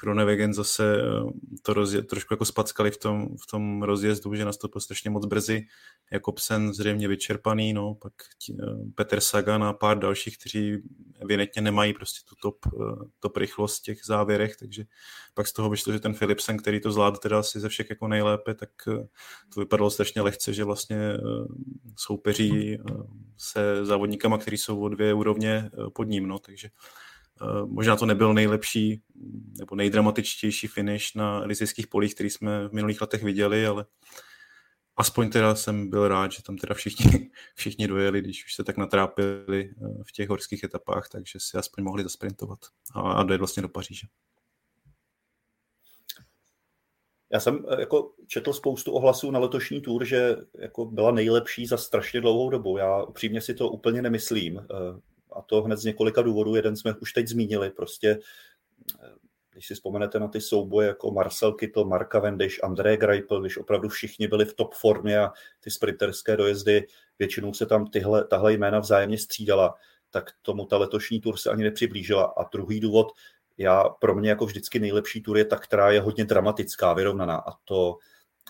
[0.00, 1.30] Chronewegen zase eh,
[1.62, 5.66] to rozje, trošku jako spackali v tom, v tom rozjezdu, že nastoupil strašně moc brzy.
[6.12, 8.12] Jakobsen zřejmě vyčerpaný, no, pak
[8.46, 10.82] tí, eh, Petr Sagan a pár dalších, kteří
[11.20, 14.84] evidentně nemají prostě tu top, eh, top rychlost v těch závěrech, takže
[15.34, 18.08] pak z toho vyšlo, že ten Philipsen, který to zvládl teda asi ze všech jako
[18.08, 18.70] nejlépe, tak
[19.54, 20.98] to vypadalo strašně lehce, že vlastně
[21.96, 22.78] soupeří
[23.36, 26.68] se závodníkama, kteří jsou o dvě úrovně pod ním, no, takže
[27.66, 29.02] možná to nebyl nejlepší
[29.58, 33.84] nebo nejdramatičtější finish na elizijských polích, který jsme v minulých letech viděli, ale
[34.96, 38.76] aspoň teda jsem byl rád, že tam teda všichni, všichni dojeli, když už se tak
[38.76, 42.58] natrápili eh, v těch horských etapách, takže si aspoň mohli zasprintovat
[42.94, 44.06] a, a dojet vlastně do Paříže.
[47.32, 51.76] Já jsem eh, jako četl spoustu ohlasů na letošní tour, že jako byla nejlepší za
[51.76, 52.78] strašně dlouhou dobu.
[52.78, 54.60] Já upřímně si to úplně nemyslím
[55.32, 56.56] a to hned z několika důvodů.
[56.56, 58.18] Jeden jsme už teď zmínili, prostě
[59.02, 59.08] eh,
[59.52, 63.88] když si vzpomenete na ty souboje jako Marcel Kittel, Marka Vendish, André Greipel, když opravdu
[63.88, 66.86] všichni byli v top formě a ty sprinterské dojezdy,
[67.18, 69.74] většinou se tam tyhle, tahle jména vzájemně střídala,
[70.10, 72.24] tak tomu ta letošní tur se ani nepřiblížila.
[72.24, 73.12] A druhý důvod,
[73.58, 77.36] já pro mě jako vždycky nejlepší tur je ta, která je hodně dramatická, vyrovnaná.
[77.36, 77.98] A to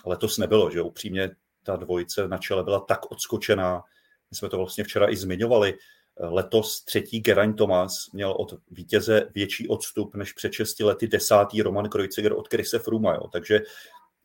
[0.05, 1.29] letos nebylo, že upřímně
[1.63, 3.83] ta dvojice na čele byla tak odskočená.
[4.31, 5.77] My jsme to vlastně včera i zmiňovali
[6.21, 11.89] Letos třetí Geraint Thomas měl od vítěze větší odstup než před 6 lety desátý Roman
[11.89, 13.13] Kreuziger od Krise Fruma.
[13.13, 13.27] Jo.
[13.27, 13.59] Takže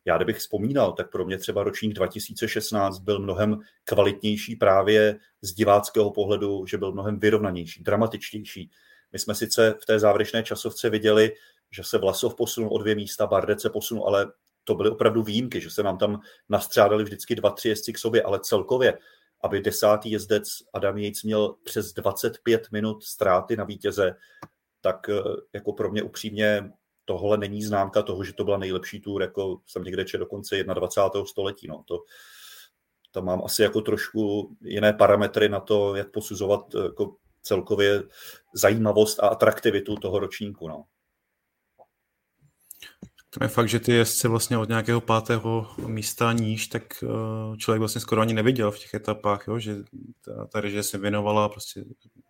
[0.05, 6.11] já kdybych vzpomínal, tak pro mě třeba ročník 2016 byl mnohem kvalitnější právě z diváckého
[6.11, 8.71] pohledu, že byl mnohem vyrovnanější, dramatičtější.
[9.11, 11.31] My jsme sice v té závěrečné časovce viděli,
[11.71, 14.31] že se Vlasov posunul o dvě místa, Bardec se posunul, ale
[14.63, 18.23] to byly opravdu výjimky, že se nám tam nastřádali vždycky dva, tři jezdci k sobě,
[18.23, 18.97] ale celkově
[19.41, 24.15] aby desátý jezdec Adam Yates měl přes 25 minut ztráty na vítěze,
[24.81, 25.21] tak eh,
[25.53, 26.71] jako pro mě upřímně
[27.05, 31.25] tohle není známka toho, že to byla nejlepší tour, jako jsem někde četl dokonce 21.
[31.25, 31.67] století.
[31.67, 31.83] No.
[31.87, 32.03] To,
[33.11, 38.03] tam mám asi jako trošku jiné parametry na to, jak posuzovat eh, jako celkově
[38.53, 40.67] zajímavost a atraktivitu toho ročníku.
[40.67, 40.85] No.
[43.29, 47.79] Tam je fakt, že ty jezdce vlastně od nějakého pátého místa níž, tak uh, člověk
[47.79, 49.59] vlastně skoro ani neviděl v těch etapách, jo?
[49.59, 49.75] že
[50.25, 51.83] ta, ta režie se věnovala prostě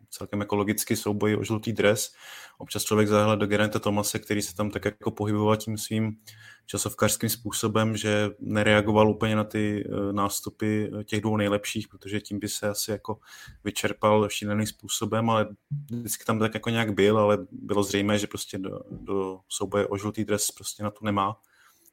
[0.10, 2.14] celkem logicky souboj o žlutý dres.
[2.58, 6.18] Občas člověk zahled do Gerenta Tomase, který se tam tak jako pohyboval tím svým
[6.66, 12.50] časovkařským způsobem, že nereagoval úplně na ty eh, nástupy těch dvou nejlepších, protože tím by
[12.50, 13.20] se asi jako
[13.64, 15.48] vyčerpal šíleným způsobem, ale
[15.92, 19.98] vždycky tam tak jako nějak byl, ale bylo zřejmé, že prostě do, do souboje o
[19.98, 21.36] žlutý dres prostě na to nemá.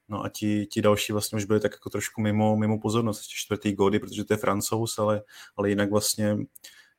[0.09, 3.35] No a ti, ti další vlastně už byli tak jako trošku mimo, mimo pozornost, ještě
[3.37, 5.23] čtvrtý gódy, protože to je francouz, ale,
[5.57, 6.37] ale jinak vlastně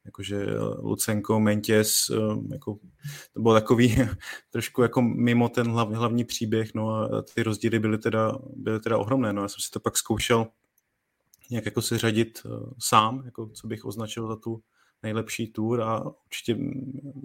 [0.06, 0.46] jakože
[0.82, 2.78] Lucenko, Mentěs, eh, jako,
[3.34, 3.96] to bylo takový
[4.50, 8.98] trošku jako mimo ten hlav, hlavní příběh, no a ty rozdíly byly teda, byly teda
[8.98, 9.42] ohromné, no.
[9.42, 10.48] Já jsem si to pak zkoušel
[11.50, 14.62] nějak jako se řadit uh, sám, jako co bych označil za tu
[15.04, 16.58] nejlepší tour a určitě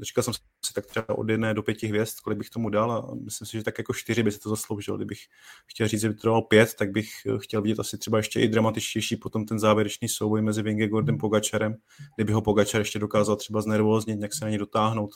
[0.03, 3.15] říkal jsem si tak třeba od jedné do pěti hvězd, kolik bych tomu dal a
[3.25, 4.97] myslím si, že tak jako čtyři by se to zasloužil.
[4.97, 5.19] Kdybych
[5.67, 8.49] chtěl říct, že by to dal pět, tak bych chtěl vidět asi třeba ještě i
[8.49, 11.77] dramatičtější potom ten závěrečný souboj mezi Vingegordem Pogačarem,
[12.17, 15.11] kdyby ho Pogačar ještě dokázal třeba znervóznit, nějak se na ně dotáhnout.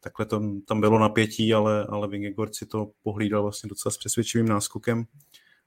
[0.00, 4.48] Takhle to, tam bylo napětí, ale, ale Vingegord si to pohlídal vlastně docela s přesvědčivým
[4.48, 5.04] náskokem.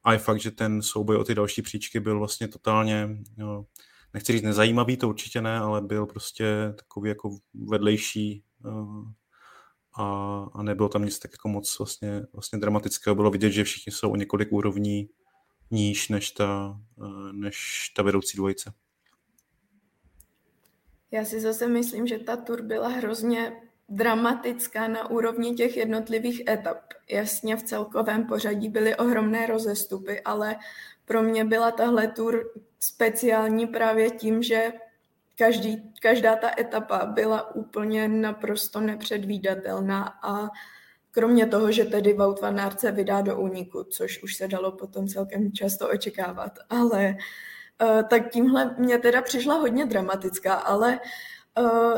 [0.04, 3.66] A je fakt, že ten souboj o ty další příčky byl vlastně totálně no,
[4.13, 9.08] nechci říct nezajímavý, to určitě ne, ale byl prostě takový jako vedlejší uh,
[9.93, 10.06] a,
[10.54, 13.15] a nebylo tam nic tak jako moc vlastně, vlastně dramatického.
[13.15, 15.10] Bylo vidět, že všichni jsou o několik úrovní
[15.71, 18.73] níž než ta, uh, než ta vedoucí dvojice.
[21.12, 26.78] Já si zase myslím, že ta tur byla hrozně dramatická na úrovni těch jednotlivých etap.
[27.10, 30.56] Jasně v celkovém pořadí byly ohromné rozestupy, ale
[31.06, 34.74] pro mě byla tahle tur speciální právě tím, že
[35.38, 40.50] každý, každá ta etapa byla úplně naprosto nepředvídatelná a
[41.12, 44.72] kromě toho, že tedy Wout van Aert se vydá do úniku, což už se dalo
[44.72, 47.15] potom celkem často očekávat, ale
[47.82, 51.00] uh, tak tímhle mě teda přišla hodně dramatická, ale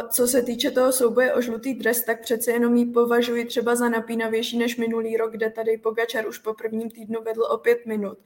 [0.10, 3.90] co se týče toho souboje o žlutý dres, tak přece jenom ji považuji třeba za
[3.90, 8.18] napínavější než minulý rok, kde tady Pogačar už po prvním týdnu vedl o pět minut.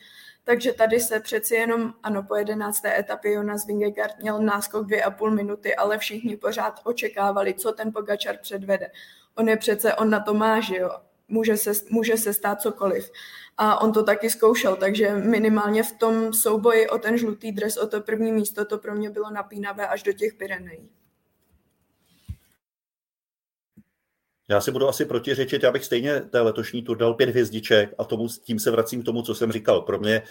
[0.43, 5.11] Takže tady se přeci jenom, ano, po jedenácté etapě Jonas Vingegaard měl náskok dvě a
[5.11, 8.91] půl minuty, ale všichni pořád očekávali, co ten Pogačar předvede.
[9.35, 10.89] On je přece, on na to má, že jo,
[11.27, 13.11] může se, může se stát cokoliv.
[13.57, 17.87] A on to taky zkoušel, takže minimálně v tom souboji o ten žlutý dres, o
[17.87, 20.89] to první místo, to pro mě bylo napínavé až do těch Pyrenejí.
[24.49, 28.03] Já si budu asi protiřečit, já bych stejně té letošní tur dal pět hvězdiček a
[28.03, 29.81] tomu, tím se vracím k tomu, co jsem říkal.
[29.81, 30.23] Pro mě,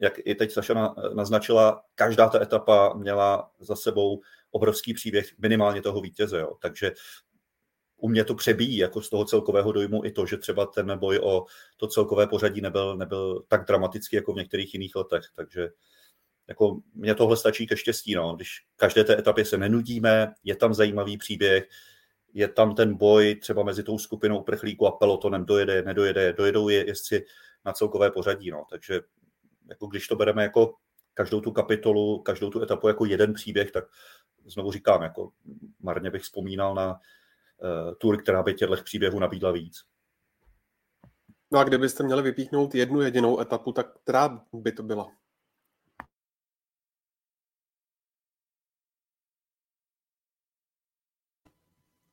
[0.00, 6.00] jak i teď Saša naznačila, každá ta etapa měla za sebou obrovský příběh minimálně toho
[6.00, 6.40] vítěze.
[6.40, 6.52] Jo.
[6.62, 6.92] Takže
[7.96, 11.20] u mě to přebíjí jako z toho celkového dojmu i to, že třeba ten boj
[11.22, 11.44] o
[11.76, 15.22] to celkové pořadí nebyl, nebyl tak dramatický jako v některých jiných letech.
[15.36, 15.68] Takže
[16.48, 18.14] jako mě tohle stačí ke štěstí.
[18.14, 18.36] No.
[18.36, 21.68] Když každé té etapě se nenudíme, je tam zajímavý příběh,
[22.34, 26.86] je tam ten boj třeba mezi tou skupinou prchlíků a pelotonem, dojede, nedojede, dojedou je
[26.86, 27.24] jestli
[27.64, 28.50] na celkové pořadí.
[28.50, 28.64] No.
[28.70, 29.00] Takže
[29.68, 30.74] jako když to bereme jako
[31.14, 33.84] každou tu kapitolu, každou tu etapu jako jeden příběh, tak
[34.44, 35.32] znovu říkám, jako
[35.80, 39.84] marně bych vzpomínal na uh, tur, která by těchto příběhů nabídla víc.
[41.52, 45.12] No a kdybyste měli vypíchnout jednu jedinou etapu, tak která by to byla?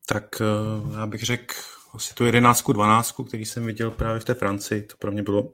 [0.10, 1.56] Tak eh, já bych řekl
[1.94, 4.82] asi tu jedenáctku, dvanáctku, který jsem viděl právě v té Francii.
[4.82, 5.54] To pro mě bylo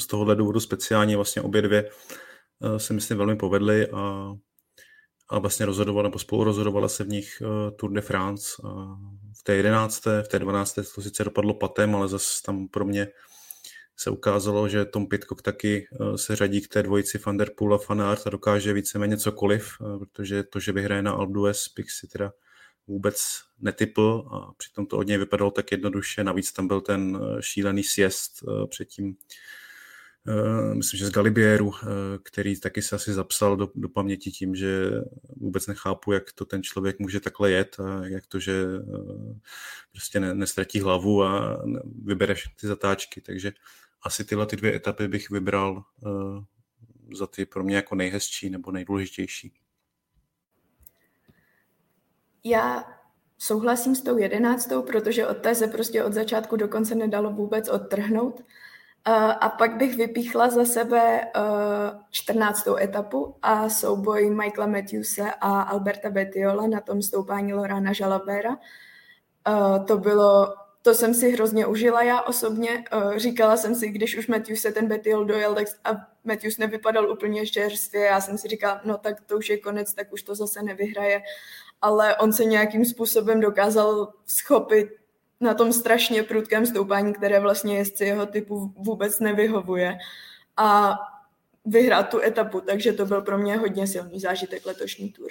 [0.00, 4.32] z tohohle důvodu speciálně vlastně obě dvě eh, se myslím velmi povedly a,
[5.28, 8.62] a vlastně rozhodovala nebo spolu rozhodovala se v nich eh, Tour de France.
[8.64, 8.68] A
[9.40, 13.08] v té jedenácté, v té dvanácté to sice dopadlo patem, ale zase tam pro mě
[13.96, 17.78] se ukázalo, že Tom Pitcock taky se řadí k té dvojici Van Der Poel a
[17.88, 22.08] Van Aert a dokáže víceméně cokoliv, protože to, že vyhraje na Alpe d'Huez, bych si
[22.08, 22.32] teda
[22.90, 26.24] vůbec netypl a přitom to od něj vypadalo tak jednoduše.
[26.24, 29.16] Navíc tam byl ten eh, šílený sjezd eh, předtím,
[30.28, 31.72] eh, myslím, že z Galibieru,
[32.22, 34.90] který taky se asi zapsal do, do paměti tím, že
[35.36, 38.64] vůbec nechápu, jak to ten člověk může takhle jet a jak to, že
[39.92, 41.62] prostě ne, nestratí hlavu a
[42.04, 43.52] vybere ty zatáčky, takže
[44.02, 45.82] asi tyhle ty dvě etapy bych vybral
[47.14, 49.52] za ty pro mě jako nejhezčí nebo nejdůležitější.
[52.44, 52.84] Já
[53.38, 57.68] souhlasím s tou jedenáctou, protože od té se prostě od začátku do konce nedalo vůbec
[57.68, 58.44] odtrhnout.
[59.40, 61.20] A pak bych vypíchla za sebe
[62.10, 68.58] čtrnáctou etapu a souboj Michaela Matthewse a Alberta Betiola na tom stoupání Lorana Žalabera.
[69.86, 72.84] To bylo to jsem si hrozně užila já osobně.
[73.16, 75.90] Říkala jsem si, když už Matthews se ten Betiol dojel tak a
[76.24, 80.12] Matthews nevypadal úplně čerstvě, já jsem si říkala, no tak to už je konec, tak
[80.12, 81.22] už to zase nevyhraje
[81.82, 84.88] ale on se nějakým způsobem dokázal schopit
[85.40, 89.98] na tom strašně prudkém stoupání, které vlastně jezdci jeho typu vůbec nevyhovuje
[90.56, 90.98] a
[91.64, 95.30] vyhrát tu etapu, takže to byl pro mě hodně silný zážitek letošní tur.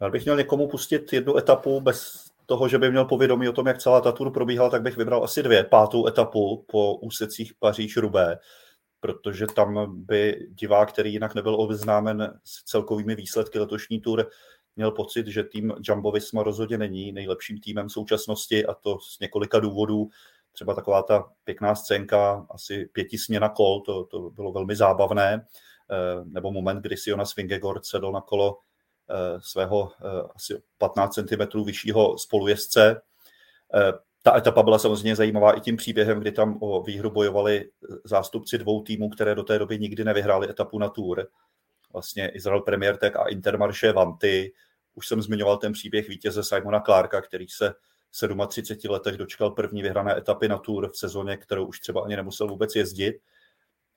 [0.00, 3.66] Já bych měl někomu pustit jednu etapu bez toho, že by měl povědomí o tom,
[3.66, 5.64] jak celá ta tour probíhala, tak bych vybral asi dvě.
[5.64, 8.38] Pátou etapu po úsecích Paříž-Rubé,
[9.00, 14.30] protože tam by divák, který jinak nebyl obeznámen s celkovými výsledky letošní tour,
[14.76, 19.60] měl pocit, že tým Jumbo Visma rozhodně není nejlepším týmem současnosti a to z několika
[19.60, 20.08] důvodů.
[20.52, 25.46] Třeba taková ta pěkná scénka, asi pěti směna kol, to, to bylo velmi zábavné,
[25.90, 28.58] eh, nebo moment, kdy si Jonas Vingegaard sedl na kolo
[29.10, 33.00] eh, svého eh, asi 15 cm vyššího spolujezdce.
[34.22, 37.70] Ta etapa byla samozřejmě zajímavá i tím příběhem, kdy tam o výhru bojovali
[38.04, 41.26] zástupci dvou týmů, které do té doby nikdy nevyhráli etapu na Tour.
[41.92, 44.52] Vlastně Israel Premier Tech a Intermarché Vanty.
[44.94, 47.74] Už jsem zmiňoval ten příběh vítěze Simona Clarka, který se
[48.10, 52.16] v 37 letech dočkal první vyhrané etapy na Tour v sezóně, kterou už třeba ani
[52.16, 53.14] nemusel vůbec jezdit.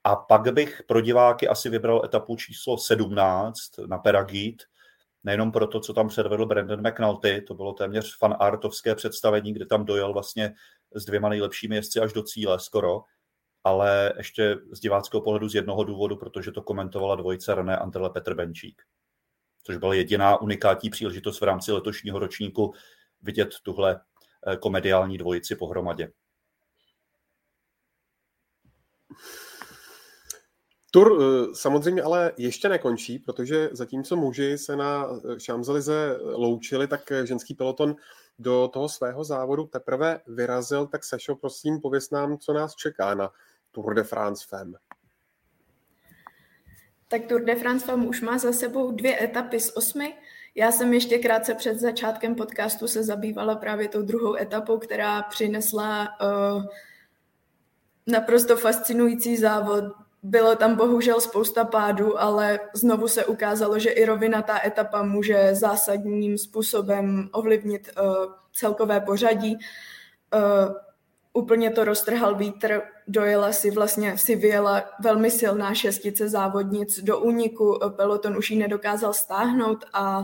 [0.04, 4.64] A pak bych pro diváky asi vybral etapu číslo 17 na Peragit,
[5.24, 9.86] nejenom pro to, co tam předvedl Brandon McNulty, to bylo téměř fanartovské představení, kde tam
[9.86, 10.54] dojel vlastně
[10.96, 13.04] s dvěma nejlepšími jezdci až do cíle skoro,
[13.64, 18.34] ale ještě z diváckého pohledu z jednoho důvodu, protože to komentovala dvojice René Antele Petr
[18.34, 18.82] Benčík,
[19.64, 22.74] což byla jediná unikátní příležitost v rámci letošního ročníku
[23.22, 24.02] vidět tuhle
[24.48, 26.12] eh, komediální dvojici pohromadě.
[30.92, 37.12] Tur eh, samozřejmě ale ještě nekončí, protože zatímco muži se na eh, Šamzelize loučili, tak
[37.24, 37.96] ženský peloton
[38.40, 40.88] do toho svého závodu teprve vyrazil.
[40.88, 43.32] Tak Sašo, prosím, pověs nám, co nás čeká na
[43.72, 44.78] Tour de France Femme.
[47.08, 50.14] Tak Tour de France Femme už má za sebou dvě etapy z osmi.
[50.56, 56.08] Já jsem ještě krátce před začátkem podcastu se zabývala právě tou druhou etapou, která přinesla
[56.22, 56.66] uh,
[58.08, 59.84] naprosto fascinující závod.
[60.24, 66.38] Bylo tam bohužel spousta pádů, ale znovu se ukázalo, že i rovinatá etapa může zásadním
[66.38, 69.58] způsobem ovlivnit uh, celkové pořadí.
[70.34, 70.76] Uh,
[71.34, 77.80] úplně to roztrhal vítr, dojela si vlastně, si vyjela velmi silná šestice závodnic do úniku,
[77.96, 80.24] peloton už ji nedokázal stáhnout a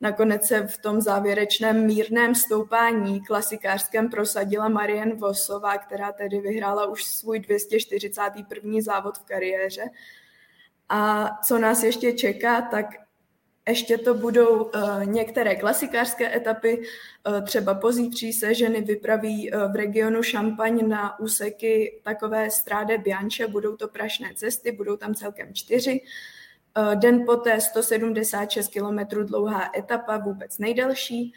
[0.00, 7.04] nakonec se v tom závěrečném mírném stoupání klasikářském prosadila Marian Vosová, která tedy vyhrála už
[7.04, 8.80] svůj 241.
[8.80, 9.84] závod v kariéře.
[10.88, 12.86] A co nás ještě čeká, tak
[13.68, 19.76] ještě to budou uh, některé klasikářské etapy, uh, třeba pozítří se ženy vypraví uh, v
[19.76, 26.00] regionu Šampaň na úseky takové stráde Bianche, budou to prašné cesty, budou tam celkem čtyři.
[26.94, 31.32] Den poté 176 km dlouhá etapa, vůbec nejdelší.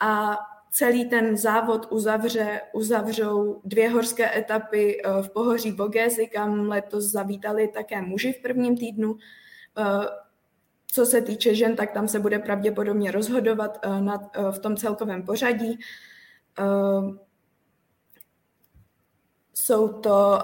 [0.00, 0.38] A
[0.70, 8.02] celý ten závod uzavře, uzavřou dvě horské etapy v pohoří Bogézy, kam letos zavítali také
[8.02, 9.16] muži v prvním týdnu.
[10.94, 13.88] Co se týče žen, tak tam se bude pravděpodobně rozhodovat eh,
[14.34, 15.78] eh, v tom celkovém pořadí.
[19.54, 20.38] Eh, jsou to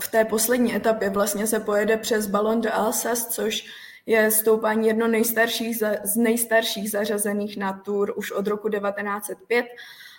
[0.00, 3.64] v té poslední etapě vlastně se pojede přes Ballon de Alsace, což
[4.06, 9.66] je stoupání jedno nejstarších, z nejstarších zařazených na Tour už od roku 1905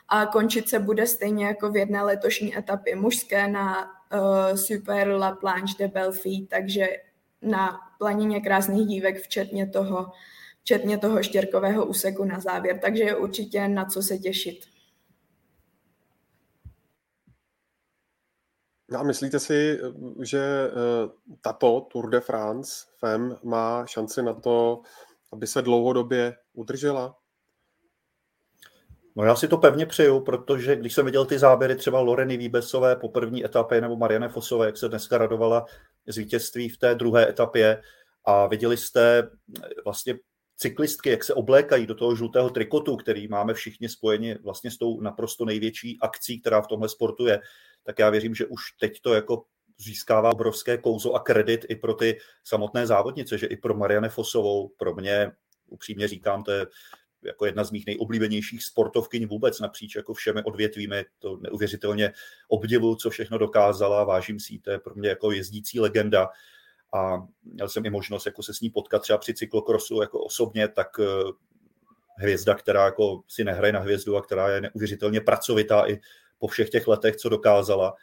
[0.09, 5.31] a končit se bude stejně jako v jedné letošní etapě mužské na uh, Super La
[5.31, 6.87] Planche de Belfi, takže
[7.41, 10.11] na planině krásných dívek, včetně toho,
[10.61, 12.79] včetně toho štěrkového úseku na závěr.
[12.79, 14.72] Takže je určitě na co se těšit.
[18.93, 19.79] No a myslíte si,
[20.21, 21.09] že eh,
[21.41, 24.81] tato Tour de France FEM má šanci na to,
[25.31, 27.15] aby se dlouhodobě udržela?
[29.15, 32.95] No já si to pevně přeju, protože když jsem viděl ty záběry třeba Loreny Výbesové
[32.95, 35.65] po první etapě nebo Marianne Fosové, jak se dneska radovala
[36.07, 37.81] z vítězství v té druhé etapě
[38.25, 39.29] a viděli jste
[39.83, 40.15] vlastně
[40.57, 45.01] cyklistky, jak se oblékají do toho žlutého trikotu, který máme všichni spojeni vlastně s tou
[45.01, 47.39] naprosto největší akcí, která v tomhle sportu je,
[47.83, 49.45] tak já věřím, že už teď to jako
[49.77, 54.71] získává obrovské kouzo a kredit i pro ty samotné závodnice, že i pro Marianne Fosovou,
[54.77, 55.31] pro mě,
[55.67, 56.67] upřímně říkám, to je
[57.23, 61.05] jako jedna z mých nejoblíbenějších sportovkyň vůbec napříč jako všemi odvětvími.
[61.19, 62.13] To neuvěřitelně
[62.47, 66.29] obdivu, co všechno dokázala, vážím si, to je pro mě jako jezdící legenda
[66.93, 70.67] a měl jsem i možnost jako se s ní potkat třeba při cyklokrosu jako osobně,
[70.67, 71.05] tak eh,
[72.17, 75.99] hvězda, která jako si nehraje na hvězdu a která je neuvěřitelně pracovitá i
[76.43, 77.95] po všech těch letech, co dokázala,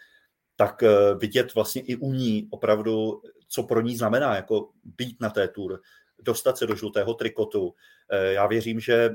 [0.56, 5.30] tak eh, vidět vlastně i u ní opravdu, co pro ní znamená jako být na
[5.30, 5.80] té tour,
[6.18, 7.74] dostat se do žlutého trikotu.
[8.10, 9.12] Eh, já věřím, že eh,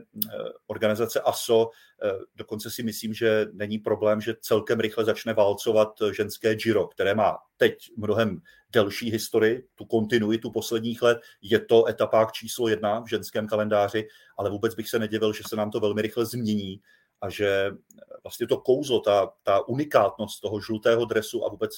[0.67, 1.69] organizace ASO,
[2.35, 7.37] dokonce si myslím, že není problém, že celkem rychle začne válcovat ženské Giro, které má
[7.57, 11.17] teď mnohem delší historii, tu kontinuitu posledních let.
[11.41, 14.07] Je to etapák číslo jedna v ženském kalendáři,
[14.37, 16.81] ale vůbec bych se nedivil, že se nám to velmi rychle změní
[17.21, 17.71] a že
[18.23, 21.71] vlastně to kouzlo, ta, ta unikátnost toho žlutého dresu a vůbec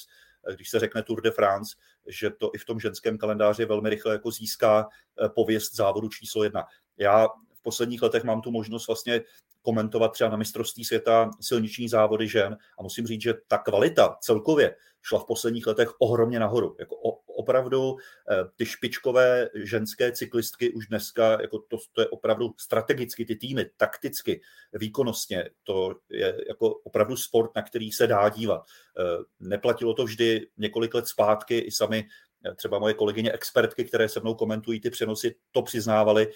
[0.55, 1.75] když se řekne Tour de France,
[2.07, 4.87] že to i v tom ženském kalendáři velmi rychle jako získá
[5.25, 6.65] eh, pověst závodu číslo jedna.
[6.97, 9.21] Já v posledních letech mám tu možnost vlastně
[9.61, 14.75] komentovat třeba na mistrovství světa silniční závody žen a musím říct, že ta kvalita celkově
[15.07, 16.75] šla v posledních letech ohromně nahoru.
[16.79, 16.95] Jako
[17.37, 17.97] opravdu
[18.31, 23.65] eh, ty špičkové ženské cyklistky už dneska, jako to, to je opravdu strategicky ty týmy,
[23.77, 24.41] takticky,
[24.73, 28.65] výkonnostně, to je jako opravdu sport, na který se dá dívat.
[28.99, 32.07] Eh, neplatilo to vždy několik let zpátky, i sami
[32.45, 36.31] eh, třeba moje kolegyně expertky, které se mnou komentují ty přenosy, to přiznávali,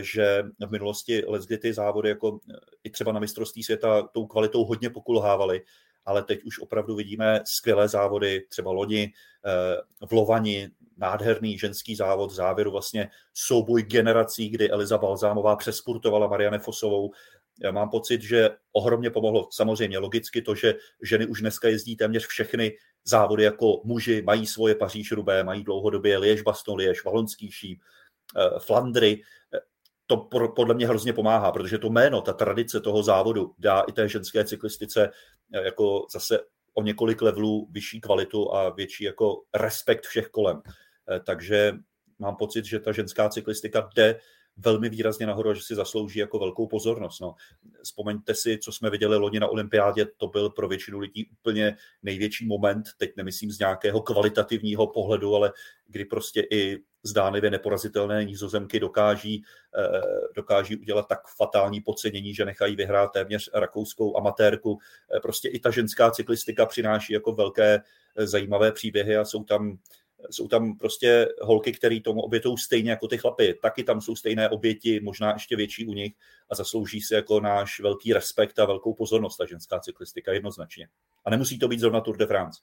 [0.00, 2.40] že v minulosti leckdy ty závody jako
[2.84, 5.62] i třeba na mistrovství světa tou kvalitou hodně pokulhávaly
[6.08, 9.12] ale teď už opravdu vidíme skvělé závody, třeba loni
[9.46, 16.58] eh, v Lovani, nádherný ženský závod závěru vlastně souboj generací, kdy Eliza Balzámová přespurtovala Marianne
[16.58, 17.12] Fosovou.
[17.60, 22.26] Já mám pocit, že ohromně pomohlo samozřejmě logicky to, že ženy už dneska jezdí téměř
[22.26, 22.72] všechny
[23.04, 27.80] závody jako muži, mají svoje Paříž Rubé, mají dlouhodobě Liež Baston Liež, Valonský šíp,
[28.36, 29.22] eh, Flandry
[30.10, 30.16] to
[30.56, 34.44] podle mě hrozně pomáhá, protože to jméno, ta tradice toho závodu dá i té ženské
[34.44, 35.10] cyklistice
[35.54, 36.40] eh, jako zase
[36.74, 40.62] o několik levelů vyšší kvalitu a větší jako respekt všech kolem.
[41.10, 41.72] Eh, takže
[42.18, 44.20] mám pocit, že ta ženská cyklistika jde
[44.56, 47.20] velmi výrazně nahoru, že si zaslouží jako velkou pozornost.
[47.20, 47.34] No.
[47.82, 52.46] Vzpomeňte si, co jsme viděli loni na olympiádě, to byl pro většinu lidí úplně největší
[52.46, 55.52] moment, teď nemyslím z nějakého kvalitativního pohledu, ale
[55.86, 59.44] kdy prostě i zdánlivě neporazitelné nízozemky dokáží,
[59.78, 60.00] eh,
[60.34, 64.78] dokáží udělat tak fatální podcenění, že nechají vyhrát téměř rakouskou amatérku.
[65.16, 67.80] Eh, prostě i ta ženská cyklistika přináší jako velké
[68.16, 69.78] eh, zajímavé příběhy a jsou tam
[70.30, 73.58] jsou tam prostě holky, které tomu obětou stejně jako ty chlapy.
[73.62, 76.12] Taky tam jsou stejné oběti, možná ještě větší u nich
[76.50, 80.88] a zaslouží si jako náš velký respekt a velkou pozornost ta ženská cyklistika jednoznačně.
[81.24, 82.60] A nemusí to být zrovna Tour de France.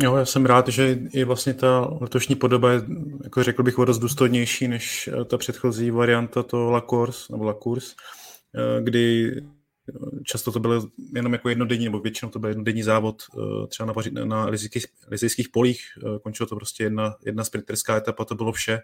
[0.00, 2.80] Jo, já jsem rád, že i vlastně ta letošní podoba je,
[3.24, 7.94] jako řekl bych, dost důstojnější než ta předchozí varianta, to La Course, nebo La Course,
[8.56, 9.32] eh, kdy
[10.24, 14.24] často to bylo jenom jako jednodenní, nebo většinou to byl jednodenní závod eh, třeba na,
[14.24, 14.44] na
[15.08, 18.80] lizijských polích, eh, končilo to prostě jedna, jedna sprinterská etapa, to bylo vše.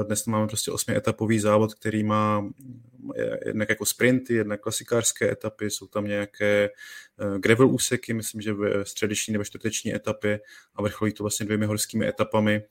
[0.00, 2.50] Eh, dnes máme prostě osmietapový závod, který má
[3.46, 6.68] jednak jako sprinty, jednak klasikářské etapy, jsou tam nějaké
[7.38, 10.40] gravel úseky, myslím, že ve středeční nebo čtvrteční etapě
[10.74, 12.62] a vrcholí to vlastně dvěmi horskými etapami,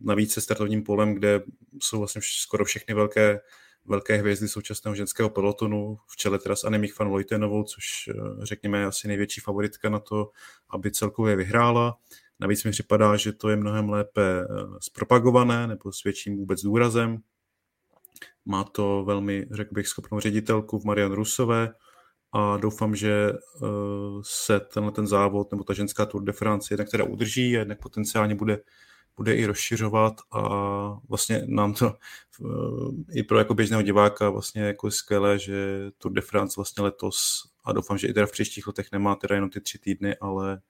[0.00, 1.40] navíc se startovním polem, kde
[1.82, 3.40] jsou vlastně skoro všechny velké
[3.84, 8.86] velké hvězdy současného ženského pelotonu, v čele teda s Anemich van Lojtenovou, což eh, řekněme
[8.86, 10.30] asi největší favoritka na to,
[10.70, 11.98] aby celkově vyhrála.
[12.40, 14.46] Navíc mi připadá, že to je mnohem lépe eh,
[14.80, 17.18] zpropagované nebo s větším vůbec důrazem.
[18.44, 21.74] Má to velmi, řekl bych, schopnou ředitelku v Marian Rusové
[22.32, 23.66] a doufám, že eh,
[24.22, 27.80] se tenhle ten závod nebo ta ženská Tour de France jednak teda udrží a jednak
[27.80, 28.58] potenciálně bude
[29.16, 30.40] bude i rozšiřovat a
[31.08, 31.96] vlastně nám to
[32.44, 37.48] eh, i pro jako běžného diváka vlastně jako skvělé, že Tour de France vlastně letos
[37.64, 40.60] a doufám, že i teda v příštích letech nemá teda jenom ty tři týdny, ale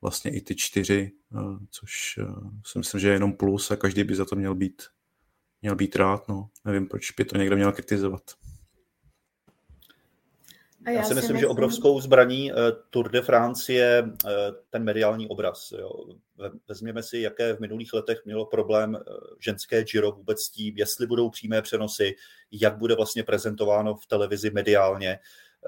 [0.00, 2.24] vlastně i ty čtyři, eh, což eh,
[2.66, 4.82] si myslím, že je jenom plus a každý by za to měl být,
[5.62, 6.48] měl být rád, no.
[6.64, 8.22] Nevím, proč by to někdo měl kritizovat.
[10.86, 12.58] A já, já si myslím, že obrovskou zbraní uh,
[12.90, 14.30] Tour de France je uh,
[14.70, 15.72] ten mediální obraz.
[15.78, 15.90] Jo.
[16.68, 21.06] Vezměme si, jaké v minulých letech mělo problém uh, ženské Giro vůbec s tím, jestli
[21.06, 22.14] budou přímé přenosy,
[22.52, 25.18] jak bude vlastně prezentováno v televizi mediálně.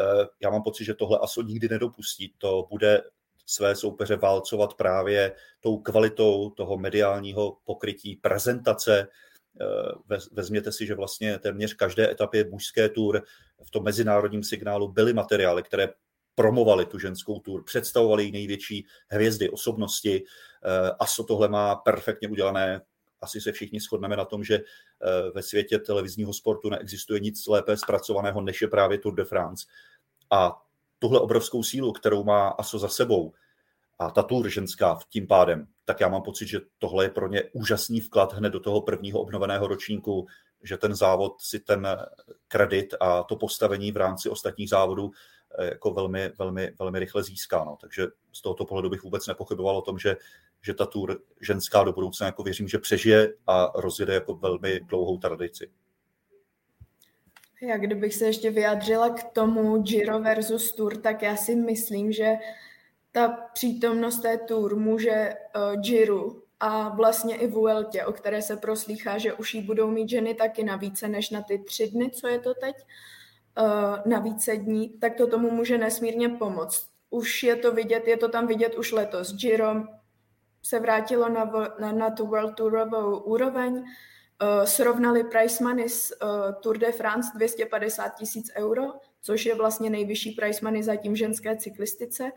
[0.01, 2.35] Uh, já mám pocit, že tohle ASO nikdy nedopustí.
[2.39, 3.03] To bude
[3.47, 9.09] své soupeře válcovat právě tou kvalitou toho mediálního pokrytí, prezentace, Eh,
[10.33, 13.23] vezměte si, že vlastně téměř každé etapě mužské tour
[13.65, 15.89] v tom mezinárodním signálu byly materiály, které
[16.35, 20.25] promovali tu ženskou tour, představovali její největší hvězdy, osobnosti.
[20.65, 22.81] Eh, ASO tohle má perfektně udělané.
[23.21, 24.63] Asi se všichni shodneme na tom, že eh,
[25.35, 29.67] ve světě televizního sportu neexistuje nic lépe zpracovaného, než je právě Tour de France.
[30.31, 30.63] A
[30.99, 33.33] tuhle obrovskou sílu, kterou má ASO za sebou,
[33.99, 38.01] a ta ženská tím pádem, tak já mám pocit, že tohle je pro ně úžasný
[38.01, 40.27] vklad hned do toho prvního obnoveného ročníku,
[40.63, 41.89] že ten závod si ten
[42.49, 45.11] kredit a to postavení v rámci ostatních závodů
[45.59, 47.65] eh, jako velmi, velmi, velmi rychle získá.
[47.65, 47.77] No.
[47.81, 50.17] Takže z tohoto pohledu bych vůbec nepochyboval o tom, že
[50.65, 55.19] že ta tour ženská do budoucna jako věřím, že přežije a rozjede jako velmi dlouhou
[55.19, 55.71] tradici.
[57.63, 62.33] Já kdybych se ještě vyjádřila k tomu Giro versus Tour, tak já si myslím, že
[63.15, 69.19] ta přítomnost té Tour může uh, Giro a vlastně i Vueltě, o které se proslýchá,
[69.19, 72.29] že už jí budou mít ženy taky na více než na ty tři dny, co
[72.29, 76.87] je to teď, uh, na více dní, tak to tomu může nesmírně pomoct.
[77.11, 79.35] Už je to vidět, je to tam vidět už letos.
[79.35, 79.75] Giro
[80.62, 83.85] se vrátilo na, na, na tu World Tourovou úroveň, uh,
[84.65, 88.83] srovnali price money s uh, Tour de France 250 tisíc euro,
[89.23, 92.33] což je vlastně nejvyšší price money zatím ženské cyklistice.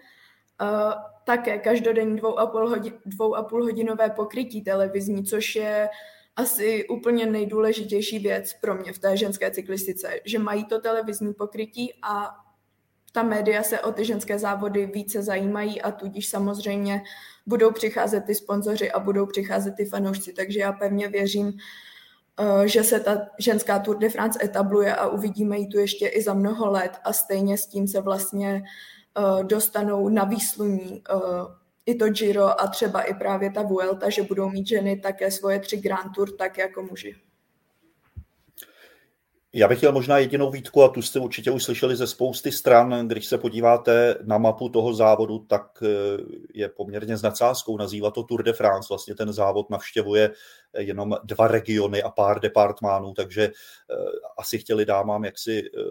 [0.61, 0.93] Uh,
[1.27, 5.89] také každodenní dvou a, půl hodin, dvou a půl hodinové pokrytí televizní, což je
[6.35, 11.93] asi úplně nejdůležitější věc pro mě v té ženské cyklistice, že mají to televizní pokrytí
[12.01, 12.35] a
[13.11, 17.03] ta média se o ty ženské závody více zajímají a tudíž samozřejmě
[17.45, 20.33] budou přicházet ty sponzoři a budou přicházet ty fanoušci.
[20.33, 21.57] Takže já pevně věřím,
[22.39, 26.21] eh, že se ta ženská Tour de France etabluje a uvidíme ji tu ještě i
[26.21, 28.96] za mnoho let a stejně s tím se vlastně eh,
[29.43, 31.17] dostanou na výsluní eh,
[31.85, 35.59] i to Giro a třeba i právě ta Vuelta, že budou mít ženy také svoje
[35.59, 37.15] tři Grand Tour, tak jako muži.
[39.53, 43.07] Já bych chtěl možná jedinou výtku, a tu jste určitě už slyšeli ze spousty stran,
[43.07, 45.87] když se podíváte na mapu toho závodu, tak eh,
[46.53, 48.87] je poměrně s nadsázkou nazývat to Tour de France.
[48.89, 50.31] Vlastně ten závod navštěvuje
[50.77, 53.51] jenom dva regiony a pár departmánů, takže eh,
[54.37, 55.81] asi chtěli dámám jak si eh,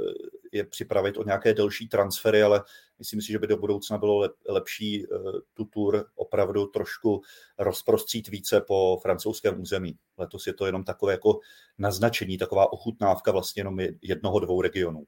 [0.53, 2.63] je připravit o nějaké delší transfery, ale
[2.99, 5.09] myslím si, že by do budoucna bylo lepší eh,
[5.55, 7.21] tu tour opravdu trošku
[7.59, 9.99] rozprostřít více po francouzském území.
[10.19, 11.41] Letos je to jenom takové jako
[11.79, 15.05] naznačení, taková ochutnávka vlastně jenom jednoho, dvou regionů.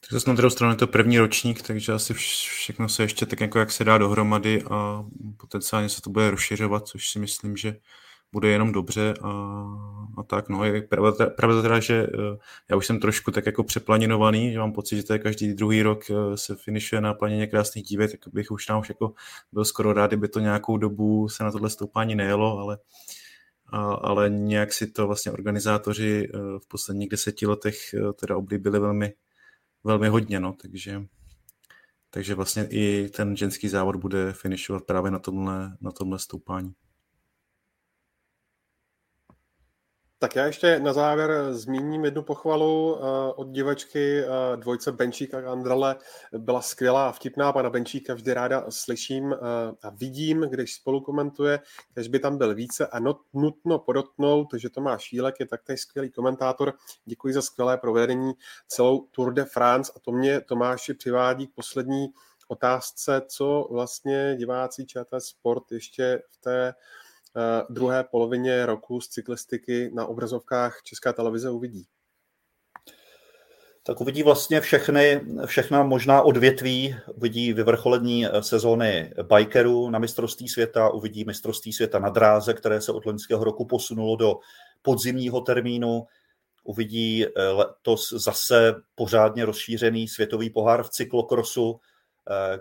[0.00, 3.40] Tak zase na druhou stranu je to první ročník, takže asi všechno se ještě tak
[3.40, 5.04] jako jak se dá dohromady a
[5.36, 7.76] potenciálně se to bude rozšiřovat, což si myslím, že
[8.32, 9.28] bude jenom dobře a,
[10.18, 10.48] a tak.
[10.48, 12.36] No, je pravda, pravda teda, že uh,
[12.70, 15.82] já už jsem trošku tak jako přeplaninovaný, že mám pocit, že to je každý druhý
[15.82, 19.12] rok uh, se finišuje na planině krásných dívek, tak bych už tam už jako
[19.52, 22.78] byl skoro rád, kdyby to nějakou dobu se na tohle stoupání nejelo, ale
[23.72, 27.76] a, ale nějak si to vlastně organizátoři uh, v posledních deseti letech
[28.20, 29.12] teda oblíbili velmi,
[29.84, 31.02] velmi hodně, no, takže
[32.10, 36.74] takže vlastně i ten ženský závod bude finišovat právě na tomhle, na tomhle stoupání.
[40.22, 43.00] Tak já ještě na závěr zmíním jednu pochvalu uh,
[43.36, 45.96] od divačky uh, dvojce Benčík a Andrale.
[46.32, 49.32] Byla skvělá a vtipná, pana Benčíka vždy ráda slyším uh,
[49.82, 51.60] a vidím, když spolu komentuje,
[51.94, 56.10] když by tam byl více a not, nutno podotknout, že Tomáš Šílek je taktéž skvělý
[56.10, 56.72] komentátor.
[57.04, 58.32] Děkuji za skvělé provedení
[58.68, 62.06] celou Tour de France a to mě Tomáši přivádí k poslední
[62.48, 66.99] otázce, co vlastně diváci ČT Sport ještě v té Eh,
[67.70, 71.86] druhé polovině roku z cyklistiky na obrazovkách Česká televize uvidí?
[73.82, 80.90] Tak uvidí vlastně všechny, všechna možná odvětví, uvidí vyvrcholení eh, sezóny bikerů na mistrovství světa,
[80.90, 84.38] uvidí mistrovství světa na dráze, které se od loňského roku posunulo do
[84.82, 86.06] podzimního termínu,
[86.64, 91.89] uvidí eh, letos zase pořádně rozšířený světový pohár v cyklokrosu, Eh,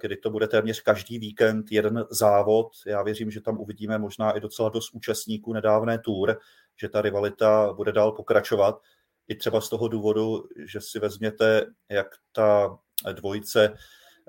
[0.02, 2.68] kdy to bude téměř každý víkend jeden závod.
[2.86, 6.38] Já věřím, že tam uvidíme možná i docela dost účastníků nedávné tour,
[6.82, 8.82] že ta rivalita bude dál pokračovat.
[9.28, 12.78] I třeba z toho důvodu, že si vezměte, jak ta
[13.14, 13.74] dvojice,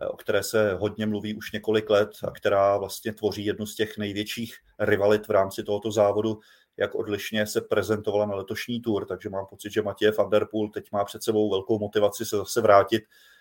[0.02, 3.74] eh, o které se hodně mluví už několik let a která vlastně tvoří jednu z
[3.74, 6.38] těch největších rivalit v rámci tohoto závodu,
[6.76, 10.30] jak odlišně se prezentovala na letošní tour, takže mám pocit, že Matěj van
[10.74, 13.39] teď má před sebou velkou motivaci se zase vrátit Eh,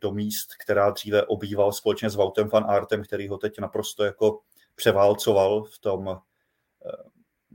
[0.00, 4.40] do míst, která dříve obýval společně s Vautem van Artem, který ho teď naprosto jako
[4.74, 6.90] převálcoval v tom eh,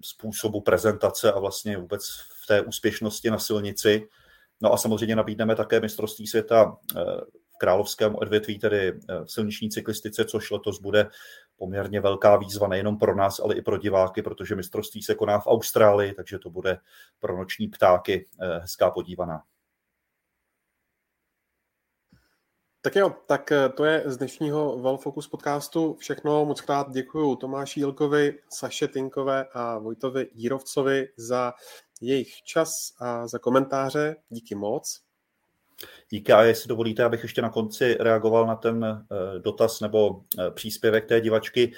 [0.04, 2.02] způsobu prezentace a vlastně vůbec
[2.44, 4.08] v té úspěšnosti na silnici.
[4.62, 7.02] No a samozřejmě nabídneme také mistrovství světa eh,
[7.56, 11.10] v královském odvětví, tedy v silniční cyklistice, což letos bude
[11.58, 15.48] poměrně velká výzva nejenom pro nás, ale i pro diváky, protože mistrovství se koná v
[15.48, 16.78] Austrálii, takže to bude
[17.20, 18.26] pro noční ptáky
[18.62, 19.44] hezká podívaná.
[22.88, 26.46] Tak jo, tak eh, to je z dnešního Velfocus podcastu všechno.
[26.46, 31.54] Moc krát děkuji Tomáši Jilkovi, Saše Tinkové a Vojtovi Jírovcovi za
[32.02, 32.70] jejich čas
[33.00, 34.16] a za komentáře.
[34.30, 35.02] Díky moc.
[36.10, 40.52] Díky a jestli dovolíte, abych ještě na konci reagoval na ten eh, dotaz nebo eh,
[40.52, 41.72] příspěvek té divačky.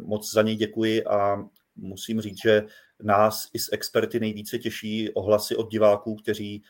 [0.00, 1.44] Moc za něj děkuji a
[1.76, 2.62] musím říct, že
[3.02, 6.62] nás i z experty nejvíce těší ohlasy od diváků, kteří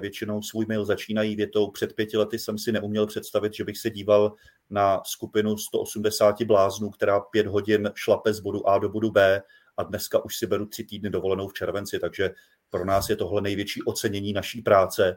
[0.00, 3.90] většinou svůj mail začínají větou před pěti lety jsem si neuměl představit, že bych se
[3.90, 4.34] díval
[4.70, 9.42] na skupinu 180 bláznů, která pět hodin šlape z bodu A do bodu B
[9.76, 12.30] a dneska už si beru tři týdny dovolenou v červenci, takže
[12.70, 15.16] pro nás je tohle největší ocenění naší práce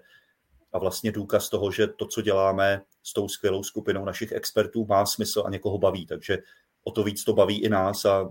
[0.73, 5.05] a vlastně důkaz toho, že to, co děláme s tou skvělou skupinou našich expertů, má
[5.05, 6.05] smysl a někoho baví.
[6.05, 6.37] Takže
[6.83, 8.29] o to víc to baví i nás a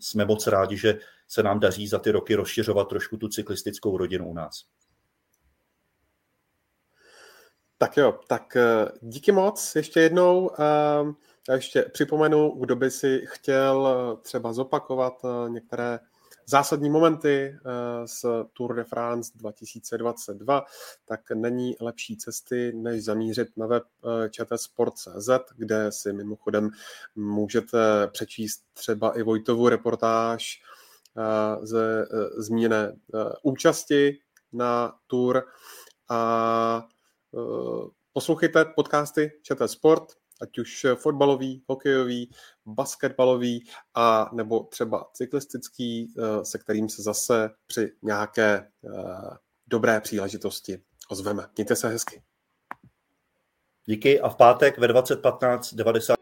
[0.00, 4.28] jsme moc rádi, že se nám daří za ty roky rozšiřovat trošku tu cyklistickou rodinu
[4.28, 4.64] u nás.
[7.78, 10.50] Tak jo, tak eh, díky moc ještě jednou.
[10.58, 11.12] Eh,
[11.48, 15.98] já ještě připomenu, kdo by si chtěl eh, třeba zopakovat některé
[16.48, 17.58] zásadní momenty
[18.04, 20.64] z Tour de France 2022,
[21.04, 23.82] tak není lepší cesty, než zamířit na web
[24.30, 26.70] čtsport.cz, kde si mimochodem
[27.16, 30.62] můžete přečíst třeba i Vojtovu reportáž
[31.62, 32.06] ze
[32.36, 32.96] zmíněné
[33.42, 34.18] účasti
[34.52, 35.44] na Tour
[36.08, 36.95] a Eh,
[38.12, 40.12] poslouchejte podcasty ČT Sport,
[40.42, 42.30] ať už fotbalový, hokejový,
[42.66, 43.64] basketbalový
[43.94, 51.48] a nebo třeba cyklistický, eh, se kterým se zase při nějaké eh, dobré příležitosti ozveme.
[51.56, 52.22] Mějte se hezky.
[53.84, 56.15] Díky a v pátek ve 2015 90